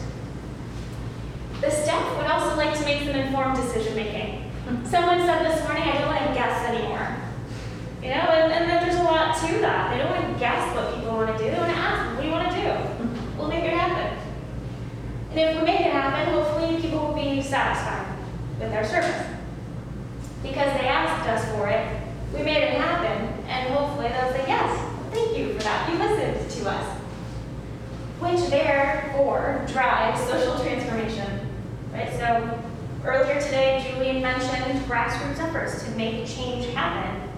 [1.62, 4.44] The staff would also like to make some informed decision making.
[4.68, 4.86] Hmm.
[4.86, 7.16] Someone said this morning, I don't want to guess anymore.
[8.04, 9.92] You know, and, and then there's a lot to that.
[9.92, 11.50] They don't want to guess what people want to do.
[11.50, 12.70] They want to ask, what do you want to do?
[12.70, 13.38] Hmm.
[13.40, 14.20] We'll make it happen.
[15.32, 18.06] And if we make it happen, hopefully people will be satisfied
[18.60, 19.37] with our service.
[20.44, 22.02] Because they asked us for it,
[22.34, 25.90] we made it happen, and hopefully they'll say, yes, thank you for that.
[25.90, 26.98] You listened to us
[28.20, 31.48] which therefore drives social transformation.
[31.94, 32.12] Right?
[32.14, 32.60] So
[33.06, 37.30] earlier today, Julian mentioned grassroots efforts to make change happen.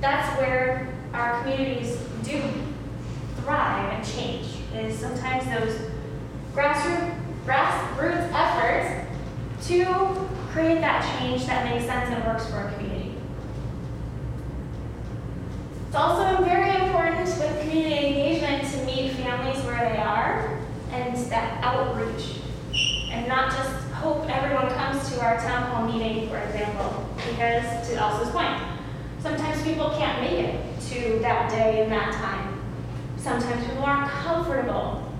[0.00, 2.42] That's where our communities do
[3.42, 4.46] thrive and change.
[4.74, 5.90] Is sometimes those
[6.54, 7.14] grassroots
[7.44, 9.08] grassroots efforts
[9.66, 13.14] to create that change that makes sense and works for a community.
[15.86, 20.58] It's also very important with community engagement to meet families where they are
[20.90, 22.40] and that outreach.
[23.12, 27.94] And not just hope everyone comes to our town hall meeting, for example, because to
[27.94, 28.60] Elsa's point,
[29.20, 32.60] sometimes people can't make it to that day and that time.
[33.16, 35.12] Sometimes people aren't comfortable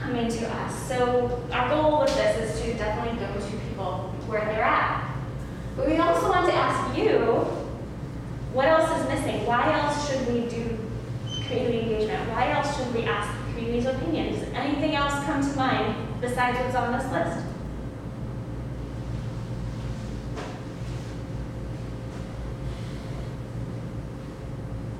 [0.00, 0.86] coming to us.
[0.86, 3.63] So our goal with this is to definitely go to
[4.34, 5.14] where they're at.
[5.76, 7.18] But we also want to ask you,
[8.52, 9.46] what else is missing?
[9.46, 10.76] Why else should we do
[11.46, 12.28] community engagement?
[12.30, 14.42] Why else should we ask the community's opinions?
[14.54, 17.46] Anything else come to mind besides what's on this list?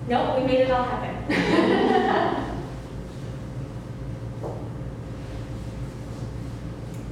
[0.06, 2.40] Nope, we made it all happen.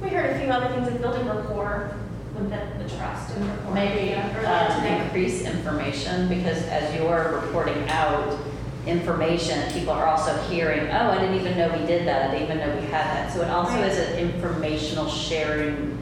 [0.01, 1.95] We heard a few other things like building rapport
[2.35, 3.73] with the, the trust and rapport.
[3.73, 5.03] Maybe Yeah, earlier um, today.
[5.05, 8.37] increase information, because as you're reporting out
[8.85, 12.51] information, people are also hearing, oh, I didn't even know we did that, I didn't
[12.51, 13.31] even know we had that.
[13.33, 13.85] So it also Right.
[13.91, 15.97] is an informational sharing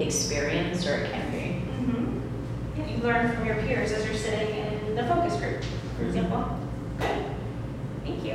[0.00, 1.62] experience, or it can be.
[1.80, 2.20] Mhm.
[2.76, 5.64] Yeah, You learn from your peers as you're sitting in the focus group,
[5.96, 6.44] for example.
[6.98, 7.08] Good.
[8.04, 8.34] Thank you.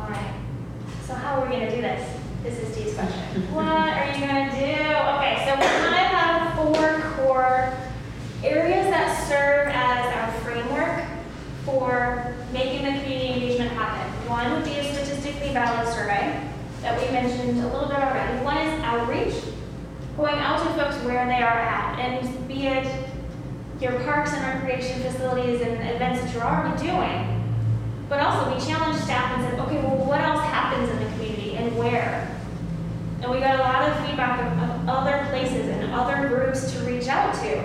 [0.00, 0.34] All right.
[1.06, 2.08] So how are we gonna do this?
[2.42, 3.42] This is Steve's question.
[3.52, 4.56] What are you gonna do?
[5.16, 7.72] Okay, so we kind of have four core
[8.44, 11.02] areas that serve as our framework
[11.64, 14.06] for making the community engagement happen.
[14.28, 16.40] One would be a statistically valid survey
[16.82, 18.44] that we mentioned a little bit already.
[18.44, 19.34] One is outreach,
[20.16, 22.86] going out to folks where they are at, and be it
[23.80, 27.34] your parks and recreation facilities and events that you're already doing.
[28.08, 31.56] But also, we challenged staff and said, okay, well, what else happens in the community
[31.56, 32.36] and where?
[33.20, 36.78] And we got a lot of feedback of, of other places and other groups to
[36.80, 37.58] reach out to,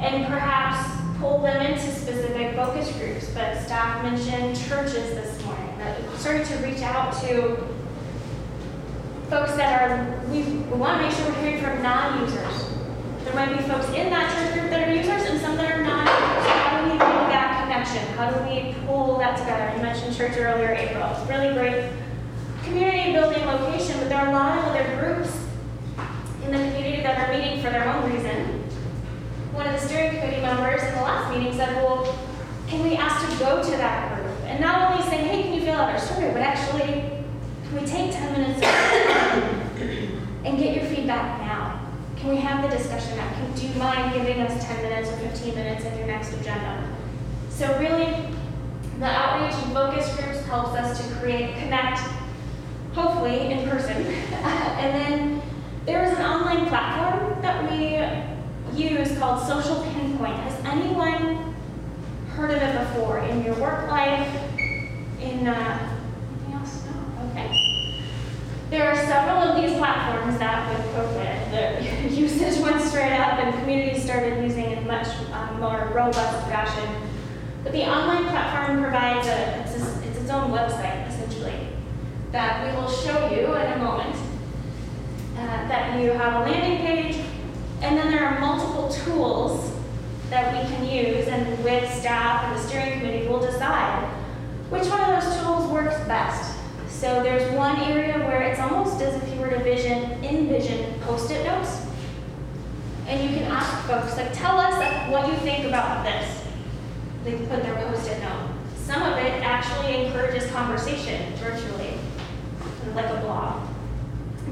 [0.00, 3.28] and perhaps pull them into specific focus groups.
[3.30, 7.56] But staff mentioned churches this morning that started to reach out to
[9.28, 10.42] folks that are, we,
[10.76, 12.34] want to make sure we're hearing from non-users.
[12.36, 12.63] There
[13.34, 16.06] might be folks in that church group that are users and some that are not
[16.06, 16.46] users.
[16.54, 18.06] How do we make that connection?
[18.14, 19.76] How do we pull that together?
[19.76, 21.04] You mentioned church earlier, April.
[21.10, 21.90] It's a really great
[22.62, 25.36] community building location, but there are a lot of other groups
[26.44, 28.62] in the community that are meeting for their own reason.
[29.52, 32.16] One of the steering committee members in the last meeting said, well,
[32.68, 34.30] can we ask to go to that group?
[34.44, 37.10] And not only say, hey, can you fill out our survey, but actually,
[37.64, 38.62] can we take 10 minutes
[40.44, 41.43] and get your feedback?
[42.24, 43.30] Can we have the discussion now?
[43.34, 46.82] Can, do you mind giving us 10 minutes or 15 minutes in your next agenda?
[47.50, 48.16] So really,
[48.98, 51.98] the outreach and focus groups helps us to create, connect,
[52.94, 54.06] hopefully in person.
[54.06, 55.42] and then
[55.84, 60.36] there is an online platform that we use called Social Pinpoint.
[60.36, 61.54] Has anyone
[62.30, 64.34] heard of it before in your work life?
[65.20, 65.94] In uh,
[66.30, 66.86] anything else?
[66.86, 67.28] No.
[67.32, 67.64] Okay.
[68.74, 73.56] There are several of these platforms that with COVID, the usage went straight up and
[73.60, 77.08] communities started using in much um, more robust fashion.
[77.62, 81.54] But the online platform provides a, it's, a, it's its own website essentially
[82.32, 84.16] that we will show you in a moment.
[85.38, 87.24] Uh, that you have a landing page,
[87.80, 89.72] and then there are multiple tools
[90.30, 94.04] that we can use, and with staff and the steering committee, we'll decide
[94.68, 96.53] which one of those tools works best.
[96.94, 101.44] So there's one area where it's almost as if you were to vision, envision post-it
[101.44, 101.84] notes.
[103.06, 106.42] And you can ask folks, like, tell us like, what you think about this.
[107.24, 108.54] They put their post-it note.
[108.78, 111.98] Some of it actually encourages conversation virtually,
[112.94, 113.68] like a blog.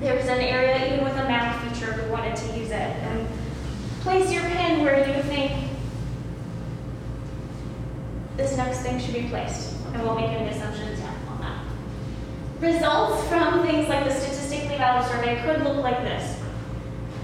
[0.00, 2.72] There's an area, even with a map feature, if we wanted to use it.
[2.72, 3.26] And
[4.00, 5.70] place your pin where you think
[8.36, 9.76] this next thing should be placed.
[9.94, 11.01] And we'll make any assumptions.
[12.62, 16.38] Results from things like the statistically valid survey could look like this.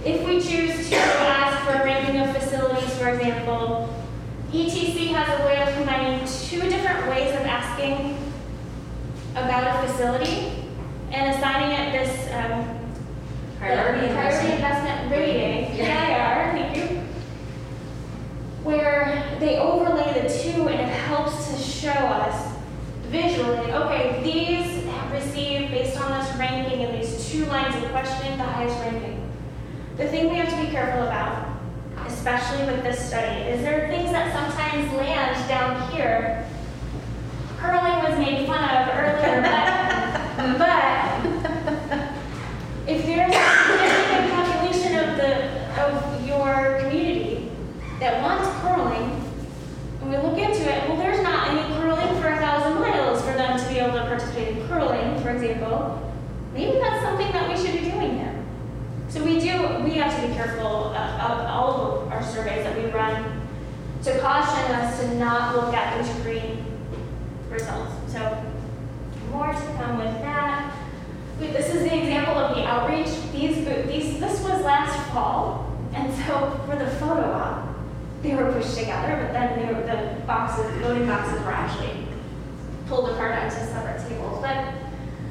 [0.03, 3.87] If we choose to ask for a ranking of facilities, for example,
[4.51, 8.17] ETC has a way of combining two different ways of asking
[9.31, 10.65] about a facility
[11.11, 12.75] and assigning it this um,
[13.59, 15.09] Priority priority investment.
[15.09, 16.97] rating, PIR, thank you,
[18.63, 22.57] where they overlay the two and it helps to show us
[23.03, 24.78] visually, okay, these
[25.39, 29.31] have received, based on this ranking and these two lines of questioning, the highest ranking.
[29.97, 31.59] The thing we have to be careful about,
[32.07, 36.47] especially with this study, is there are things that sometimes land down here.
[37.57, 41.29] Curling was made fun of earlier, but, but
[42.87, 47.51] if there's a significant population of the, of your community
[47.99, 49.21] that wants curling,
[50.01, 51.68] and we look into it, well, there's not any
[55.29, 56.11] for example,
[56.55, 58.43] maybe that's something that we should be doing here.
[59.09, 62.89] So we do, we have to be careful of all of our surveys that we
[62.89, 63.47] run
[64.05, 66.65] to caution us to not look at those green
[67.47, 67.93] results.
[68.11, 68.43] So
[69.29, 70.75] more to come with that.
[71.39, 73.09] This is the example of the outreach.
[73.31, 77.67] These, these, this was last fall, and so for the photo op,
[78.23, 82.07] they were pushed together, but then were, the boxes, voting boxes were actually
[82.87, 84.41] pulled apart onto separate tables.
[84.41, 84.88] But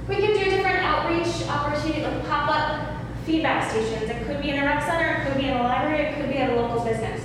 [0.09, 2.88] we can do different outreach opportunities, like pop-up
[3.26, 4.09] feedback stations.
[4.09, 6.30] It could be in a rec center, it could be in a library, it could
[6.30, 7.22] be at a local business.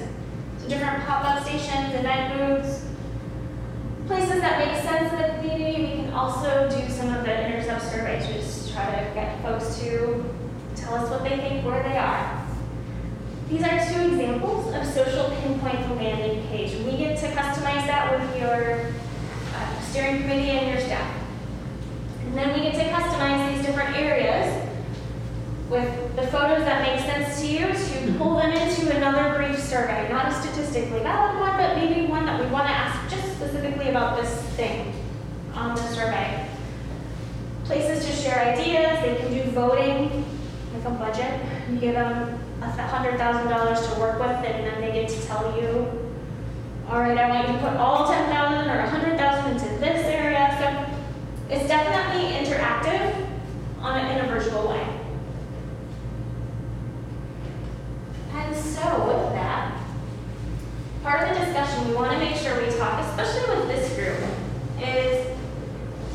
[0.61, 2.85] So different pop-up stations, event booths,
[4.07, 5.81] places that make sense in the community.
[5.81, 10.25] We can also do some of the intercept surveys, just try to get folks to
[10.75, 12.45] tell us what they think, where they are.
[13.49, 16.75] These are two examples of social pinpoint landing page.
[16.85, 18.91] We get to customize that with your
[19.55, 21.22] uh, steering committee and your staff.
[22.33, 24.67] And then we get to customize these different areas
[25.69, 30.09] with the photos that make sense to you to pull them into another brief survey,
[30.11, 33.89] not a statistically valid one, but maybe one that we want to ask just specifically
[33.89, 34.95] about this thing
[35.53, 36.49] on the survey.
[37.65, 40.25] Places to share ideas, they can do voting,
[40.73, 41.39] like a budget.
[41.69, 45.27] You give them a hundred thousand dollars to work with, and then they get to
[45.27, 45.87] tell you,
[46.89, 49.79] all right, I want you to put all ten thousand or a hundred thousand into
[49.79, 50.57] this area.
[50.59, 50.92] So
[51.53, 53.29] it's definitely interactive
[53.79, 54.87] on a, in a virtual way.
[58.33, 59.79] And so with that,
[61.03, 64.17] part of the discussion we want to make sure we talk, especially with this group,
[64.81, 65.27] is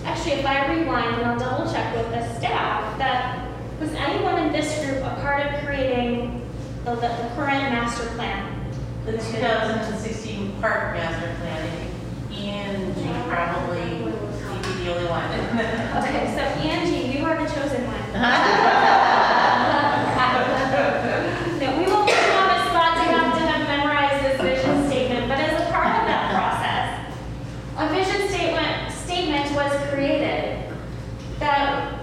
[0.05, 4.53] actually if I rewind and I'll double check with the staff that was anyone in
[4.53, 6.45] this group a part of creating
[6.85, 8.73] the, the, current master plan?
[9.05, 11.89] The 2016 park master plan,
[12.95, 13.88] think probably,
[14.89, 15.29] the only one.
[15.99, 17.99] Okay, so Angie, you are the chosen one.
[21.59, 24.87] No, we won't put you on the spot to have to have memorized this vision
[24.87, 27.17] statement, but as a part of that process,
[27.77, 30.71] a vision statement, statement was created
[31.41, 32.01] that,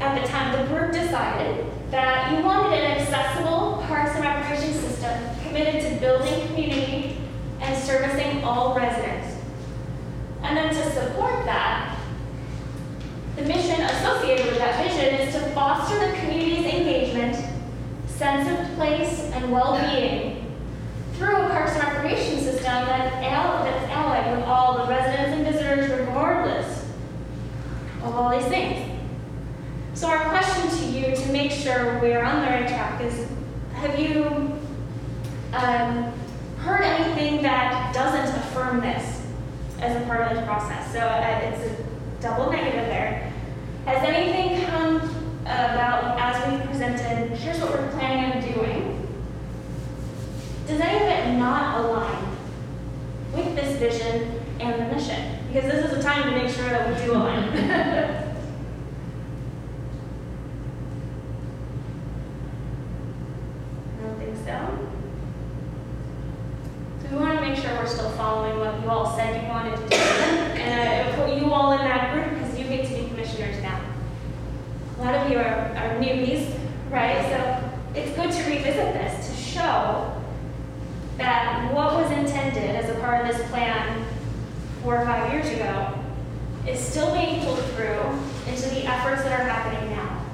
[0.00, 5.16] at the time, the group decided that you wanted an accessible parks and recreation system
[5.46, 7.18] committed to building community
[7.60, 9.36] and servicing all residents.
[10.42, 11.97] And then to support that,
[13.38, 17.36] the mission associated with that vision is to foster the community's engagement,
[18.08, 20.44] sense of place, and well-being
[21.14, 25.44] through a parks and recreation system that al- that's allied with all the residents and
[25.46, 26.84] visitors regardless
[28.02, 28.84] of all these things.
[29.94, 33.28] So our question to you to make sure we're on the right track is,
[33.74, 34.24] have you
[35.52, 36.12] um,
[36.58, 39.22] heard anything that doesn't affirm this
[39.80, 40.92] as a part of this process?
[40.92, 43.27] So uh, it's a double negative there.
[43.88, 44.96] Has anything come
[45.46, 49.08] about as we presented, here's what we're planning on doing?
[50.66, 52.36] Does any of it not align
[53.32, 55.38] with this vision and the mission?
[55.50, 57.44] Because this is a time to make sure that we do align.
[57.48, 57.52] I
[64.02, 64.88] don't think so.
[67.02, 69.76] So we want to make sure we're still following what you all said you wanted
[69.76, 69.96] to do.
[69.96, 73.80] And I put you all in that group because you get to be commissioners now.
[74.98, 76.52] A lot of you are, are newbies,
[76.90, 77.22] right?
[77.30, 80.12] So it's good to revisit this to show
[81.18, 84.04] that what was intended as a part of this plan
[84.82, 85.94] four or five years ago
[86.66, 88.02] is still being pulled through
[88.48, 90.24] into the efforts that are happening now.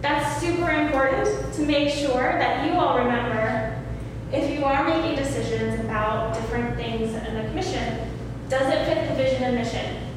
[0.00, 3.80] That's super important to make sure that you all remember
[4.32, 8.10] if you are making decisions about different things in the commission,
[8.48, 10.10] does it fit the vision and mission?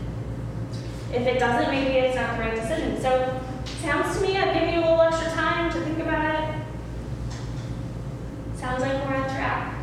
[1.13, 2.99] If it doesn't, maybe it's not the right decision.
[2.99, 3.39] So
[3.81, 6.55] sounds to me, I've given you a little extra time to think about it.
[8.57, 9.75] Sounds like we're on track.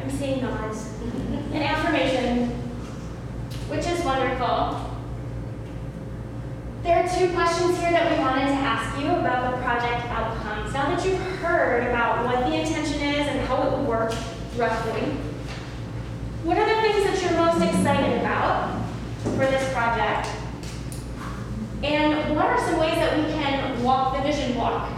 [0.00, 0.88] I'm seeing nods.
[1.52, 2.50] And affirmation,
[3.68, 4.84] which is wonderful.
[6.84, 10.72] There are two questions here that we wanted to ask you about the project outcomes.
[10.72, 14.12] Now that you've heard about what the intention is and how it would work
[14.56, 15.18] roughly,
[16.44, 18.80] what are the things that you're most excited about
[19.22, 20.28] for this project?
[21.82, 24.90] And what are some ways that we can walk the vision walk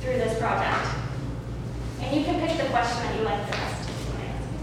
[0.00, 0.96] through this project?
[2.00, 3.88] And you can pick the question that you like the best.
[3.88, 4.62] if you want to answer.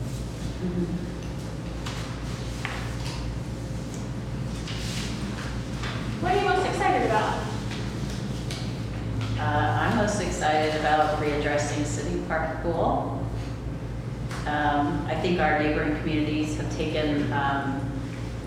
[6.20, 7.38] What are you most excited about?
[9.38, 10.20] Uh, I'm most
[10.60, 13.26] excited about readdressing City Park Pool.
[14.46, 17.80] Um, I think our neighboring communities have taken um,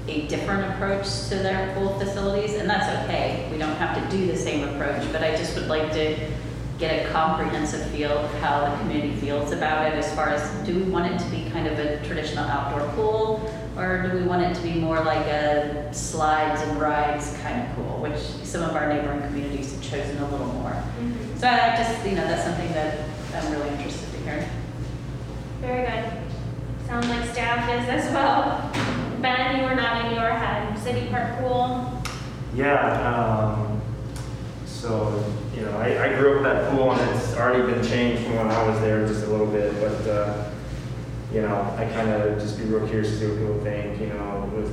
[0.08, 3.48] a different approach to their pool facilities, and that's okay.
[3.50, 6.30] We don't have to do the same approach, but I just would like to
[6.78, 10.74] get a comprehensive feel of how the community feels about it as far as, do
[10.74, 13.54] we want it to be kind of a traditional outdoor pool?
[13.76, 17.74] Or do we want it to be more like a slides and rides kind of
[17.74, 20.76] pool, which some of our neighboring communities have chosen a little more.
[21.00, 21.31] Mhm.
[21.43, 23.01] So I just, you know, that's something that
[23.34, 24.49] I'm really interested to hear.
[25.61, 26.12] Very good.
[26.86, 28.70] Sounds like staff is as well.
[29.20, 30.78] Ben, you were nodding your head.
[30.78, 32.01] City Park Pool.
[32.55, 33.82] Yeah, um,
[34.66, 38.22] so, you know, I, I grew up in that pool and it's already been changed
[38.22, 40.49] from when I was there just a little bit, but, uh,
[41.34, 44.07] you know, I kind of just be real curious to see what people think, you
[44.07, 44.68] know, with,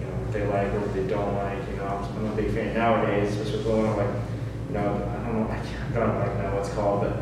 [0.00, 2.36] you know, what they like or what they don't like, you know, I'm, I'm a
[2.36, 4.22] big fan nowadays, especially with going on like,
[4.68, 7.12] you know, I don't know, I can't, I don't like now what it's called, but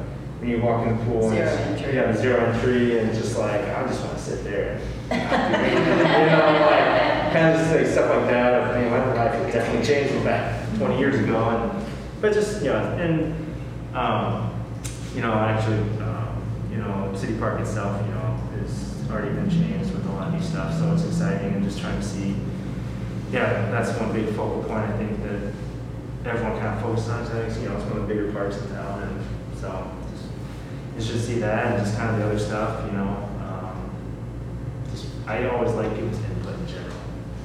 [0.41, 1.95] when you walk in the pool and Zero it's- entry.
[1.95, 4.81] Yeah, zero entry and just like, I just want to sit there.
[5.11, 8.77] and not do anything, You know, like, kind of just like stuff like that.
[8.77, 11.87] I mean, my life has definitely changed from back 20 years ago, and
[12.20, 13.35] but just you know, and
[13.95, 14.51] um,
[15.14, 19.93] you know, actually, um, you know, City Park itself, you know, has already been changed
[19.95, 22.35] with a lot of new stuff, so it's exciting, and just trying to see.
[23.33, 24.85] Yeah, that's one big focal point.
[24.85, 25.53] I think that
[26.25, 27.27] everyone kind of focuses on.
[27.27, 30.25] think you know, it's one of the bigger parks in town, and so just,
[30.97, 33.29] you should see that, and just kind of the other stuff, you know.
[33.45, 33.91] Um,
[34.91, 36.97] just, I always like people's input in general,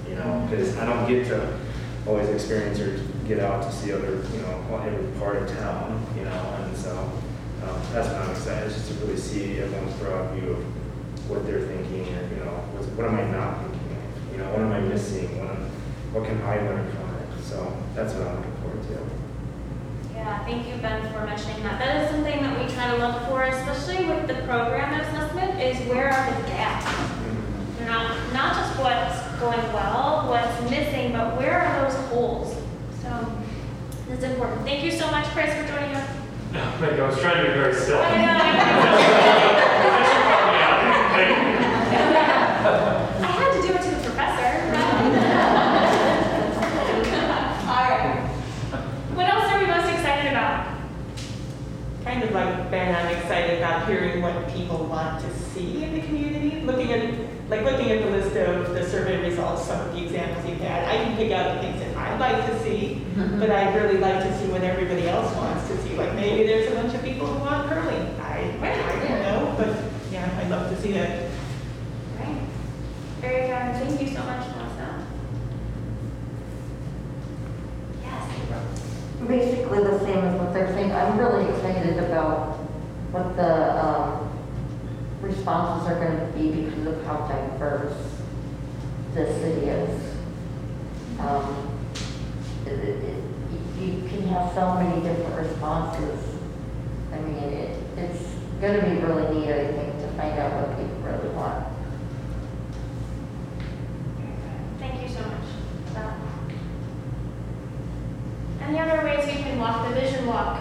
[0.07, 1.59] you know, because I don't get to
[2.07, 6.23] always experience or get out to see other, you know, every part of town, you
[6.23, 6.91] know, and so
[7.63, 11.67] um, that's what I'm excited, just to really see everyone's broad view of what they're
[11.67, 14.71] thinking, and you know, what's, what am I not thinking of, you know, what am
[14.71, 15.57] I missing, what,
[16.13, 17.43] what can I learn from it?
[17.43, 18.58] So that's what I'm looking to.
[20.19, 21.79] Yeah, thank you, Ben, for mentioning that.
[21.79, 25.77] That is something that we try to look for, especially with the program assessment, is
[25.87, 26.85] where are the gaps?
[27.85, 32.55] Not, not just what's going well, what's missing, but where are those holes?
[33.01, 33.09] So,
[34.11, 34.63] it's important.
[34.63, 36.07] Thank you so much, Chris, for joining us.
[36.53, 37.99] Oh, Thank you, I was trying to be very still.
[38.03, 38.65] I know, I know.
[41.15, 41.59] Thank you.
[43.23, 45.05] I had to do it to the professor, right?
[47.69, 48.19] All right.
[49.15, 50.67] What else are we most excited about?
[52.03, 52.23] Kind
[52.81, 56.61] of like Ben, I'm excited about hearing what people want to see in the community.
[56.61, 60.45] Looking at, like looking at the list of the survey results, some of the examples
[60.47, 63.39] you've had, I can pick out the things that I'd like to see, mm-hmm.
[63.39, 65.95] but I'd really like to see what everybody else wants to see.
[65.95, 68.19] Like maybe there's a bunch of people who want curling.
[68.19, 71.29] I, I don't know, but yeah, I'd love to see that.
[72.17, 72.41] Right.
[73.21, 73.87] Very good.
[73.87, 75.05] Thank you so much, Melissa.
[78.01, 78.31] Yes.
[79.27, 80.91] Basically the same as what they're saying.
[80.91, 82.58] I'm really excited about
[83.11, 84.29] what the um,
[85.21, 88.21] responses are going to be because of how diverse
[89.13, 90.15] this city is.
[91.19, 91.69] Um,
[92.65, 93.23] it- it-
[93.79, 96.19] You can have so many different responses.
[97.13, 98.23] I mean, it- it's
[98.59, 101.63] going to be really neat, I think, to find out what people really want.
[104.79, 105.47] Thank you so much
[105.87, 106.13] for that.
[108.67, 110.59] Any other ways we can walk the vision walk?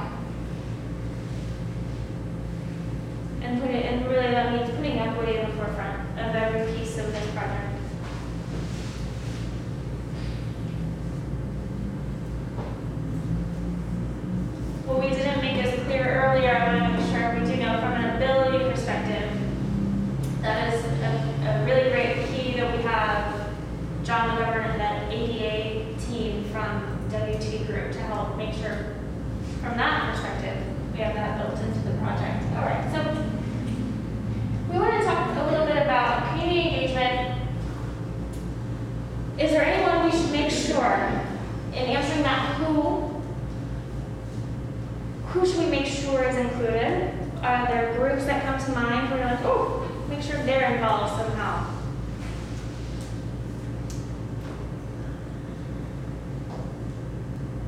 [3.43, 6.99] And put it, and really that means putting equity in the forefront of every piece
[6.99, 7.65] of this project.
[14.87, 17.79] What we didn't make as clear earlier, I want to make sure we do know
[17.81, 19.31] from an ability perspective.
[20.41, 23.51] That is a, a really great key that we have
[24.03, 28.95] John McGovern and that ADA team from WT Group to help make sure,
[29.63, 30.57] from that perspective,
[30.95, 32.45] we have that built into the project.
[32.57, 33.03] All right, so
[34.73, 37.43] we want to talk a little bit about community engagement.
[39.39, 41.23] Is there anyone we should make sure
[41.73, 43.15] in answering that who,
[45.29, 47.13] who should we make sure is included?
[47.43, 50.43] Are there groups that come to mind where you're like, oh, make sure
[51.09, 51.75] they're somehow?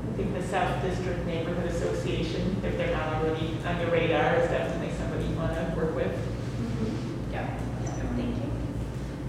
[0.08, 4.50] I think the South District Neighborhood Association, if they're not already on your radar, is
[4.50, 6.12] definitely somebody you want to work with.
[7.32, 7.46] Yeah.
[8.16, 8.50] Thank you.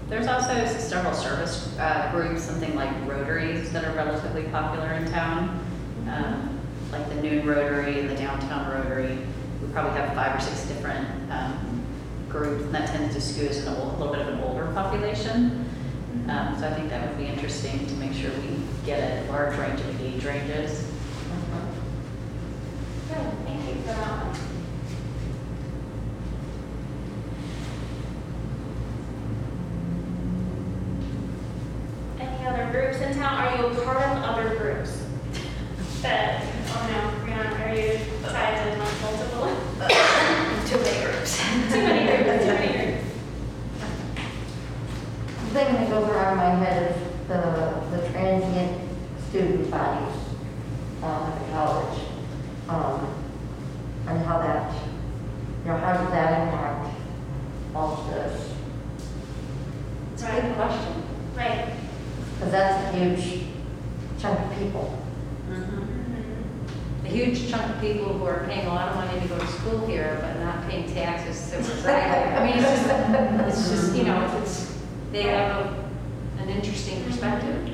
[0.08, 5.64] There's also several service uh, groups, something like Rotaries that are relatively popular in town,
[6.08, 6.60] um,
[6.90, 9.18] like the Noon Rotary and the Downtown Rotary.
[9.62, 11.71] We probably have five or six different um,
[12.32, 15.68] groups, and that tends to skew in a little bit of an older population.
[16.28, 18.56] Um, So I think that would be interesting to make sure we
[18.86, 20.86] get a large range of age ranges.
[23.08, 23.82] Good, thank you.
[32.18, 33.34] Any other groups in town?
[33.44, 35.02] Are you a part of other groups?
[36.02, 39.56] That, oh no, you're not, are you tied to multiple?
[40.66, 41.38] Too many groups.
[41.38, 43.08] Too many groups, too many groups.
[45.44, 46.32] The thing that goes around
[49.72, 50.14] bodies,
[51.02, 51.98] um, at the college.
[52.68, 53.14] Um,
[54.06, 54.74] and how that,
[55.64, 56.94] you know, how does that impact
[57.74, 58.54] all of this?
[60.12, 61.02] It's a good question.
[61.34, 61.74] Right.
[62.34, 63.44] Because that's a huge
[64.18, 64.98] chunk of people.
[67.04, 69.46] A huge chunk of people who are paying a lot of money to go to
[69.46, 72.36] school here, but not paying taxes to reside here.
[72.38, 72.88] I mean, it's just,
[73.48, 74.78] it's just, you know, it's,
[75.12, 75.88] they have a,
[76.42, 77.68] an interesting perspective.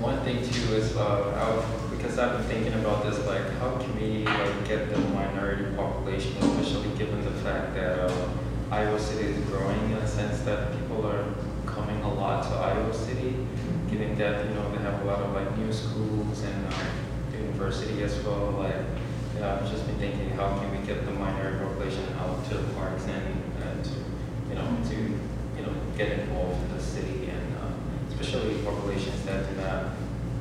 [0.00, 1.64] One thing too is, uh, I was,
[1.96, 6.36] because I've been thinking about this, like, how can we like get the minority population,
[6.38, 8.28] especially given the fact that uh,
[8.72, 11.24] Iowa City is growing in a sense that people are
[11.66, 13.46] coming a lot to Iowa City,
[13.88, 18.02] given that you know they have a lot of like new schools and uh, university
[18.02, 18.50] as well.
[18.58, 18.74] Like,
[19.38, 22.74] yeah, I've just been thinking, how can we get the minority population out to the
[22.74, 23.90] parks and, and to,
[24.48, 27.68] you know, to you know get involved in the city and uh,
[28.10, 29.84] especially populations that do not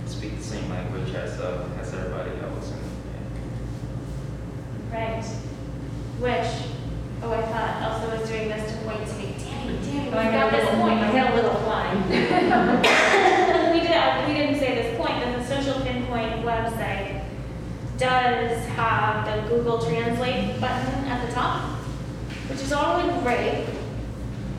[0.07, 2.71] speak the same language as uh, as everybody else.
[2.71, 2.81] And,
[4.91, 5.23] Right.
[6.19, 6.51] Which,
[7.23, 9.35] oh, I thought Elsa was doing this to point to me.
[9.39, 10.99] Danny, Danny, we Oh, I got got a this little- point.
[10.99, 12.09] I had a little line.
[13.73, 17.23] we did, we didn't say this point, but the social pinpoint website
[17.97, 21.75] does have the Google Translate button at the top,
[22.49, 23.67] which is all really great.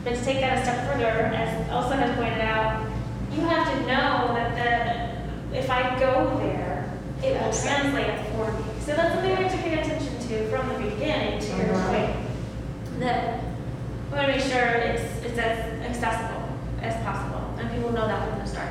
[0.03, 2.85] But to take that a step further, as Elsa has pointed out,
[3.31, 4.53] you have to know that
[5.51, 6.91] the, if I go there,
[7.23, 8.63] it will translate it for me.
[8.81, 11.87] So that's something we have to pay attention to from the beginning, to your Mhm.
[11.87, 12.99] point.
[12.99, 13.39] That
[14.11, 16.43] we want to make sure it's, it's as accessible
[16.83, 18.69] as possible, and people know that from the start.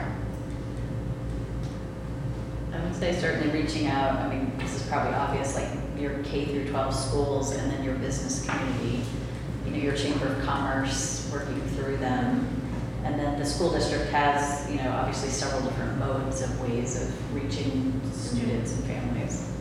[2.72, 5.68] I would say certainly reaching out, I mean, this is probably obvious, like
[6.02, 9.04] your K through 12 schools and then your business community,
[9.64, 12.48] you know, your Chamber of Commerce, working through them.
[13.04, 17.34] And then the school district has, you know, obviously several different modes of ways of
[17.34, 19.52] reaching students and families.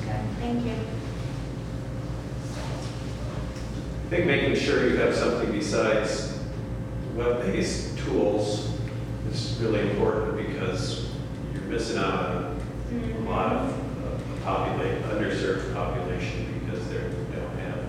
[0.00, 0.72] Okay, thank you.
[4.06, 6.38] I think making sure you have something besides
[7.14, 8.72] web-based tools
[9.30, 11.10] is really important because
[11.52, 12.60] you're missing out on
[12.90, 13.87] a lot of uh,
[14.48, 17.84] populate, underserved population because they're, don't have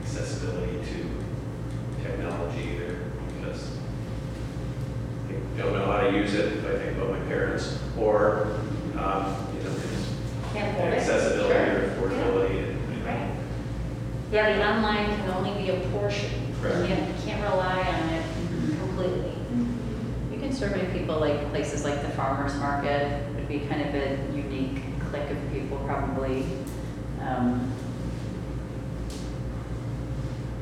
[0.00, 2.98] accessibility to technology either
[3.34, 3.70] because
[5.26, 8.60] they don't know how to use it, if I think about my parents, or,
[8.96, 10.08] um, you know, just
[10.52, 10.98] Can't afford it.
[10.98, 12.08] accessibility or Sure.
[12.08, 12.58] affordability.
[12.68, 13.30] and- Right.
[14.30, 16.30] Yeah, the online can only be a portion.
[16.62, 16.88] Correct.
[16.88, 18.24] You can't rely on it
[18.78, 19.32] completely.
[20.32, 24.16] You can survey people like places like the farmer's market, would be kind of a
[24.36, 26.44] unique clique of people probably.
[27.20, 27.72] Um,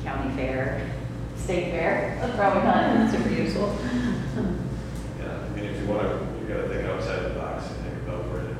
[0.02, 0.88] County fair,
[1.36, 3.76] state fair, that's probably not super useful.
[5.18, 8.06] Yeah, I mean, if you want to, you gotta think outside the box and think
[8.06, 8.54] about where the,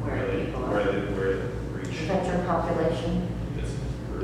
[0.00, 0.70] Where where the, people are.
[0.70, 1.46] where the, where the
[1.76, 3.28] reach Veteran population.
[3.62, 3.70] is.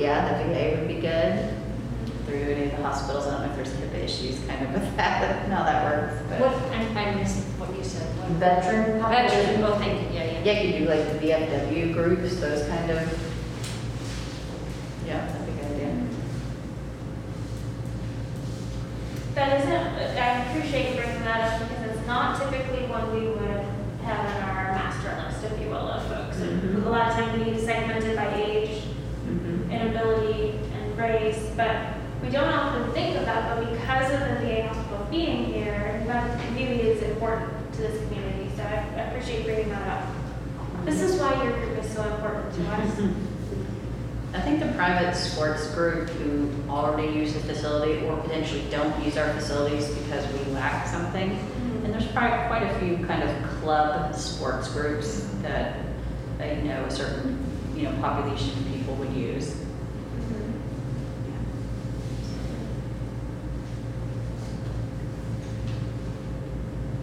[0.01, 1.53] Yeah, the VA would be good.
[2.27, 4.97] Through any of the hospitals, I don't know if there's HIPAA issues kind of with
[4.97, 6.41] that, and how that works, but.
[6.41, 8.07] What, I, I missed what you said.
[8.19, 9.39] What- Veteran population.
[9.61, 10.36] Veteran, oh, thank you, yeah, yeah.
[10.47, 13.03] Yeah, you could do like the VFW groups, those kind of.
[15.05, 16.07] Yeah, that'd be a good idea.
[19.35, 23.65] That isn't, I appreciate you bringing that up because it's not typically one we would
[24.05, 26.37] have in our master list, if you will, of folks.
[26.37, 26.87] Mhm.
[26.87, 28.85] A lot of times we segment it by age,
[29.69, 31.75] inability, and race, but
[32.23, 36.39] we don't often think of that, but because of the VA hospital being here, that
[36.53, 40.16] really is important to this community, so I I appreciate bringing that up.
[40.87, 43.01] This is why your group is so important to us.
[44.33, 49.17] I think the private sports group who already use the facility or potentially don't use
[49.17, 51.31] our facilities because we lack something.
[51.31, 51.85] Mm-hmm.
[51.87, 55.79] And there's probably quite a few kind of club sports groups that,
[56.39, 57.37] that you know, a certain,
[57.75, 59.57] you know, population of people would use.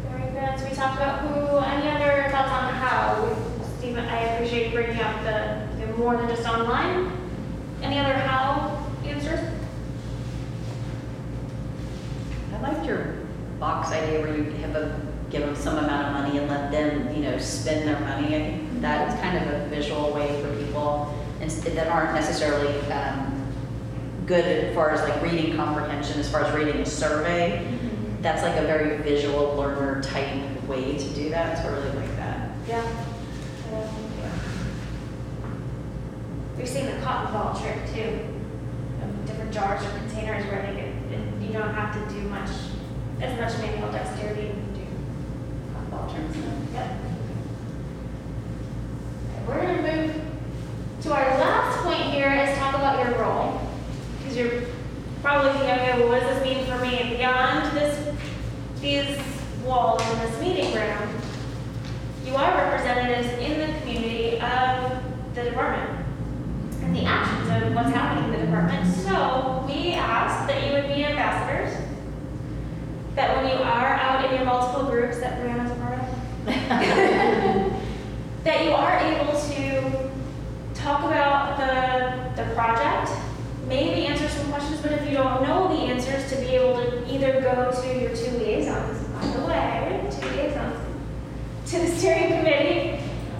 [0.09, 0.59] Very good.
[0.59, 3.35] So we talked about who, any other thoughts on how?
[3.79, 7.11] Stephen, I appreciate you bringing up the, the more than just online.
[7.81, 9.39] Any other how answers?
[12.53, 13.15] I liked your
[13.59, 17.13] box idea where you have a, give them some amount of money and let them,
[17.13, 18.27] you know, spend their money.
[18.27, 22.13] I think that is kind of a visual way for people and s- that aren't
[22.13, 23.53] necessarily um,
[24.25, 27.65] good as far as like reading comprehension, as far as reading a survey.
[27.65, 28.21] Mm-hmm.
[28.21, 32.15] That's like a very visual learner type way to do that, so I really like
[32.15, 32.51] that.
[32.67, 33.05] Yeah.
[33.71, 33.89] Yeah.
[36.57, 38.19] We've seen the cotton ball trick too.
[39.01, 42.49] of Different jars or containers where they get, you don't have to do much
[43.21, 44.85] as much manual dexterity and do
[45.73, 46.37] cotton ball terms.
[46.73, 46.97] Yep.
[49.47, 50.21] We're gonna move
[51.01, 53.62] to our last point here is talk about your role.
[54.33, 54.63] Because you're
[55.21, 58.15] probably thinking, okay, well, what does this mean for me beyond this,
[58.81, 59.19] these
[59.63, 61.21] walls in this meeting room?
[62.25, 65.03] You are representatives in the community of
[65.35, 66.07] the department
[66.81, 68.91] and the actions of what's happening in the department.
[68.91, 71.77] So we ask that you would be ambassadors.
[73.13, 76.05] That when you are out in your multiple groups that Brianna's a part of,
[78.45, 80.09] that you are able to
[80.73, 83.11] talk about the, the project,
[83.67, 87.13] maybe answer some questions, but if you don't know the answers, to be able to
[87.13, 90.77] either go to your two liaisons, by the way, two liaisons,
[91.73, 92.99] to the steering committee,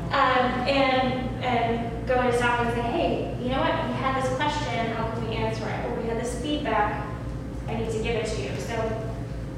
[0.09, 4.35] um, and, and go to staff and say, hey, you know what, we had this
[4.37, 5.85] question, how can we answer it?
[5.85, 7.05] Or we had this feedback,
[7.67, 8.49] I need to give it to you.
[8.59, 9.11] So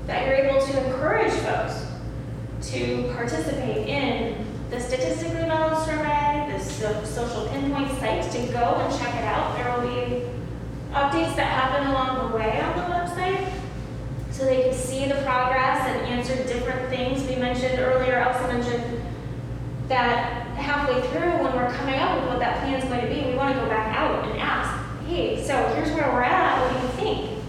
[0.07, 1.86] that you're able to encourage folks
[2.71, 8.99] to participate in the statistically balanced survey, the so- social pinpoint site, to go and
[8.99, 9.55] check it out.
[9.55, 10.26] There will be
[10.91, 13.49] updates that happen along the way on the website,
[14.36, 17.23] so they can see the progress and answer different things.
[17.23, 19.01] We mentioned earlier, Elsa mentioned
[19.88, 23.29] that halfway through, when we're coming up with what that plan is going to be,
[23.29, 26.73] we want to go back out and ask, hey, so here's where we're at, what
[26.73, 27.43] do you think?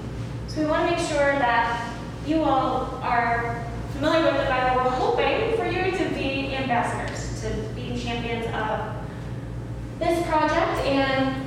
[0.47, 1.93] So we want to make sure that
[2.24, 7.43] you all are familiar with the fact that we're hoping for you to be ambassadors,
[7.43, 8.95] to be champions of
[9.99, 11.45] this project and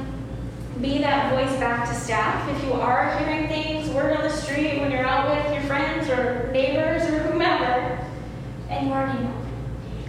[0.81, 2.49] be that voice back to staff.
[2.55, 6.09] If you are hearing things, word on the street, when you're out with your friends
[6.09, 7.99] or neighbors or whomever,
[8.69, 9.33] and you already know,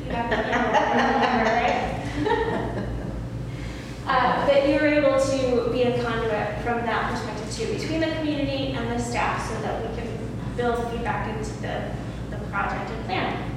[0.06, 2.86] you have to, know, right?
[4.06, 8.72] Uh, that you're able to be a conduit from that perspective too, between the community
[8.72, 10.08] and the staff, so that we can
[10.56, 11.92] build feedback into the,
[12.30, 13.52] the project and plan.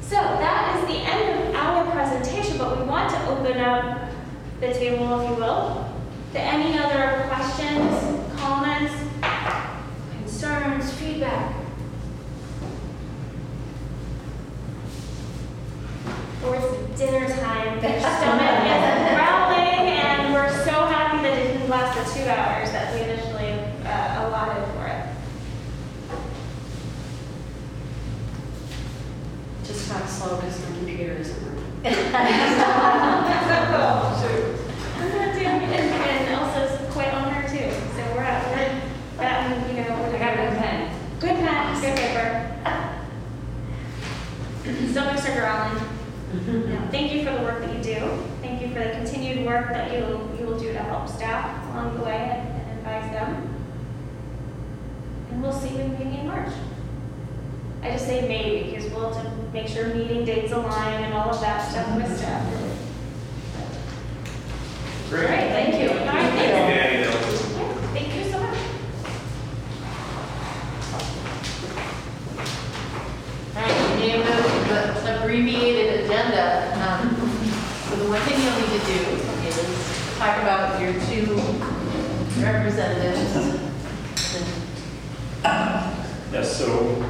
[0.00, 4.10] So that is the end of our presentation, but we want to open up
[4.58, 5.93] the table, if you will,
[6.34, 8.92] to any other questions, comments,
[10.18, 11.54] concerns, feedback.
[16.44, 21.68] Or it's dinner time, your stomach is growling, and we're so happy that it didn't
[21.68, 23.52] last the two hours that we initially
[23.86, 25.06] uh, allotted for it.
[29.64, 31.60] Just talk slow because my computer isn't working.
[35.74, 38.48] And, and Elsa's quite on her too, so we're at,
[39.18, 40.14] we're at, you know, we're.
[40.14, 40.78] I got a good pen.
[41.18, 42.54] Good pen, good paper.
[44.94, 46.70] Stomachs are growling.
[46.70, 47.98] Yeah, Thank you for the work that you do.
[48.42, 49.98] Thank you for the continued work that you,
[50.38, 53.56] you will do to help staff along the way and and advise them.
[55.32, 56.52] And we'll see you maybe in March.
[57.82, 61.30] I just say maybe because we'll have to make sure meeting dates align and all
[61.30, 62.40] of that stuff with staff.
[62.52, 62.70] Mm-hmm.
[65.10, 65.26] Great.
[65.26, 65.88] Great, you.
[65.90, 66.70] All right, Thank you, thanks.
[66.70, 67.34] Danny and Elsa.
[67.92, 68.58] Thank you so much.
[73.56, 74.44] All right, we have a-
[75.04, 76.44] the abbreviated agenda.
[76.82, 77.14] Um,
[77.90, 78.98] So the one thing you'll need to do
[79.46, 79.56] is
[80.24, 81.36] talk about your two
[82.42, 83.60] representatives.
[86.32, 87.04] Yes, so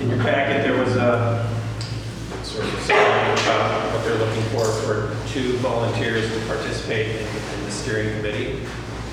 [0.00, 1.44] in your packet, there was a
[2.44, 7.64] sort of summary about what they're looking for, for two volunteers to participate in in
[7.64, 8.60] the steering committee.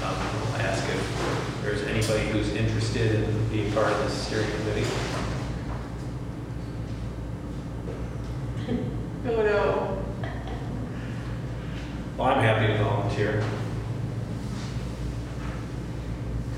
[0.04, 4.88] Um, I'll ask if there's anybody who's interested in being part of the steering committee.
[9.24, 9.98] Oh, no.
[12.18, 12.72] Well, I'm happy
[13.24, 13.44] to volunteer.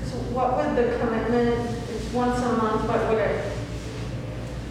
[0.04, 3.52] So what would the commitment, it's once a month, what would it,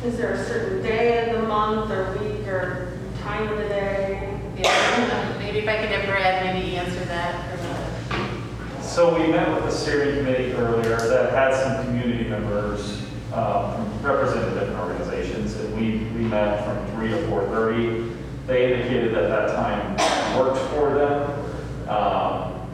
[0.05, 4.39] is there a certain day of the month or week or time of the day?
[4.57, 9.49] Yeah, Maybe if I could have Brad maybe answer that from a So we met
[9.55, 13.01] with the steering committee earlier that had some community members
[13.33, 18.11] um, representing different organizations, and we, we met from three to four thirty.
[18.45, 21.89] They indicated that that time worked for them.
[21.89, 22.67] Um,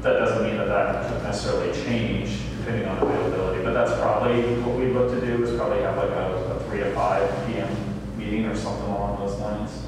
[0.00, 4.76] That doesn't mean that that could necessarily change depending on availability, but that's probably what
[4.78, 7.74] we'd look to do, is probably have like a, a three to five PM
[8.18, 9.86] meeting or something along those lines.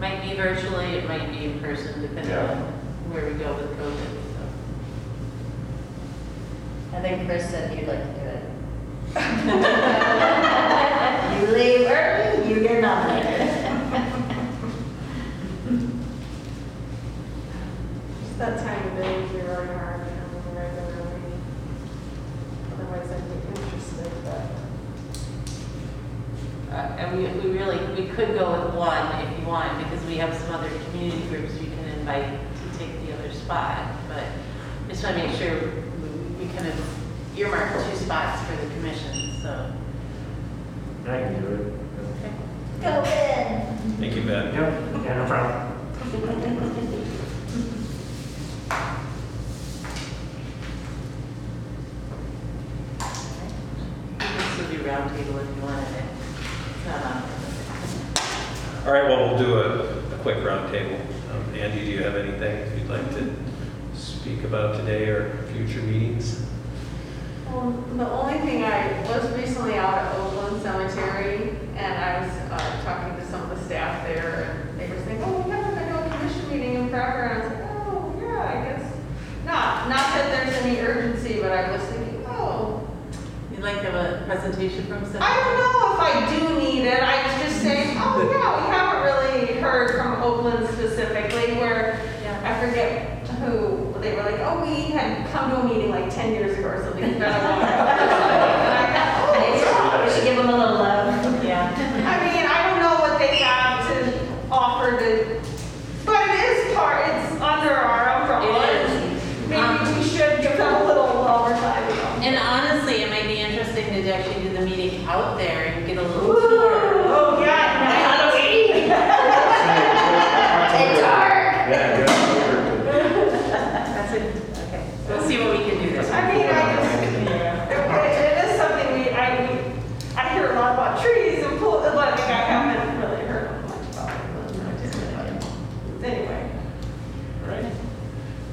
[0.00, 2.52] Might be virtually, it might be in person, depending Yeah.
[2.52, 2.58] on
[3.12, 4.16] where we go with COVID.
[6.94, 9.92] I think Chris said he'd like to do it.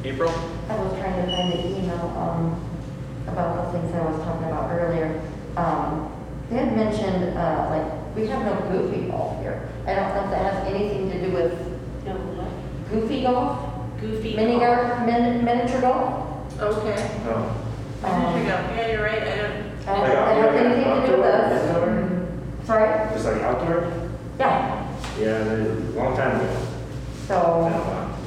[0.04, 0.30] April?
[0.70, 2.60] I was trying to find the email, um,
[3.28, 5.22] about the things I was talking about earlier.
[5.56, 6.12] Um,
[6.50, 9.68] they had mentioned, uh, like, we have no goofy golf here.
[9.88, 11.54] I don't know if that has anything to do with
[12.06, 12.92] No, what?
[12.92, 13.60] goofy golf,
[14.02, 14.36] Goofy.
[14.36, 16.28] mini golf, min, miniature golf.
[16.60, 17.12] Okay.
[17.26, 17.56] Oh.
[18.02, 18.58] Where did you go?
[18.76, 19.64] Yeah, you're right, I don't.
[19.88, 21.72] I don't, I don't have anything to do with this.
[21.72, 22.28] Outdoor?
[22.66, 23.10] Sorry?
[23.14, 24.10] Just like outdoor?
[24.40, 24.88] Yeah,
[25.20, 26.58] Yeah, they- a long time ago.
[27.28, 27.70] so,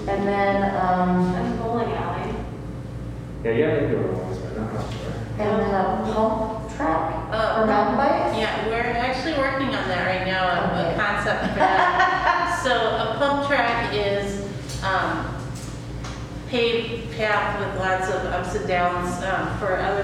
[0.09, 1.56] and then, um, And bowling alley.
[3.47, 5.13] Yeah, yeah, they do it once, but not outdoor.
[5.39, 8.37] and then a pump track Uh, for mountain bikes.
[8.37, 10.99] Yeah, we're actually working on that right now, a- a Okay.
[10.99, 12.59] concept for that.
[12.67, 14.43] So a pump track is
[14.83, 15.29] um,
[16.49, 20.03] paved path with lots of ups and downs um, for other,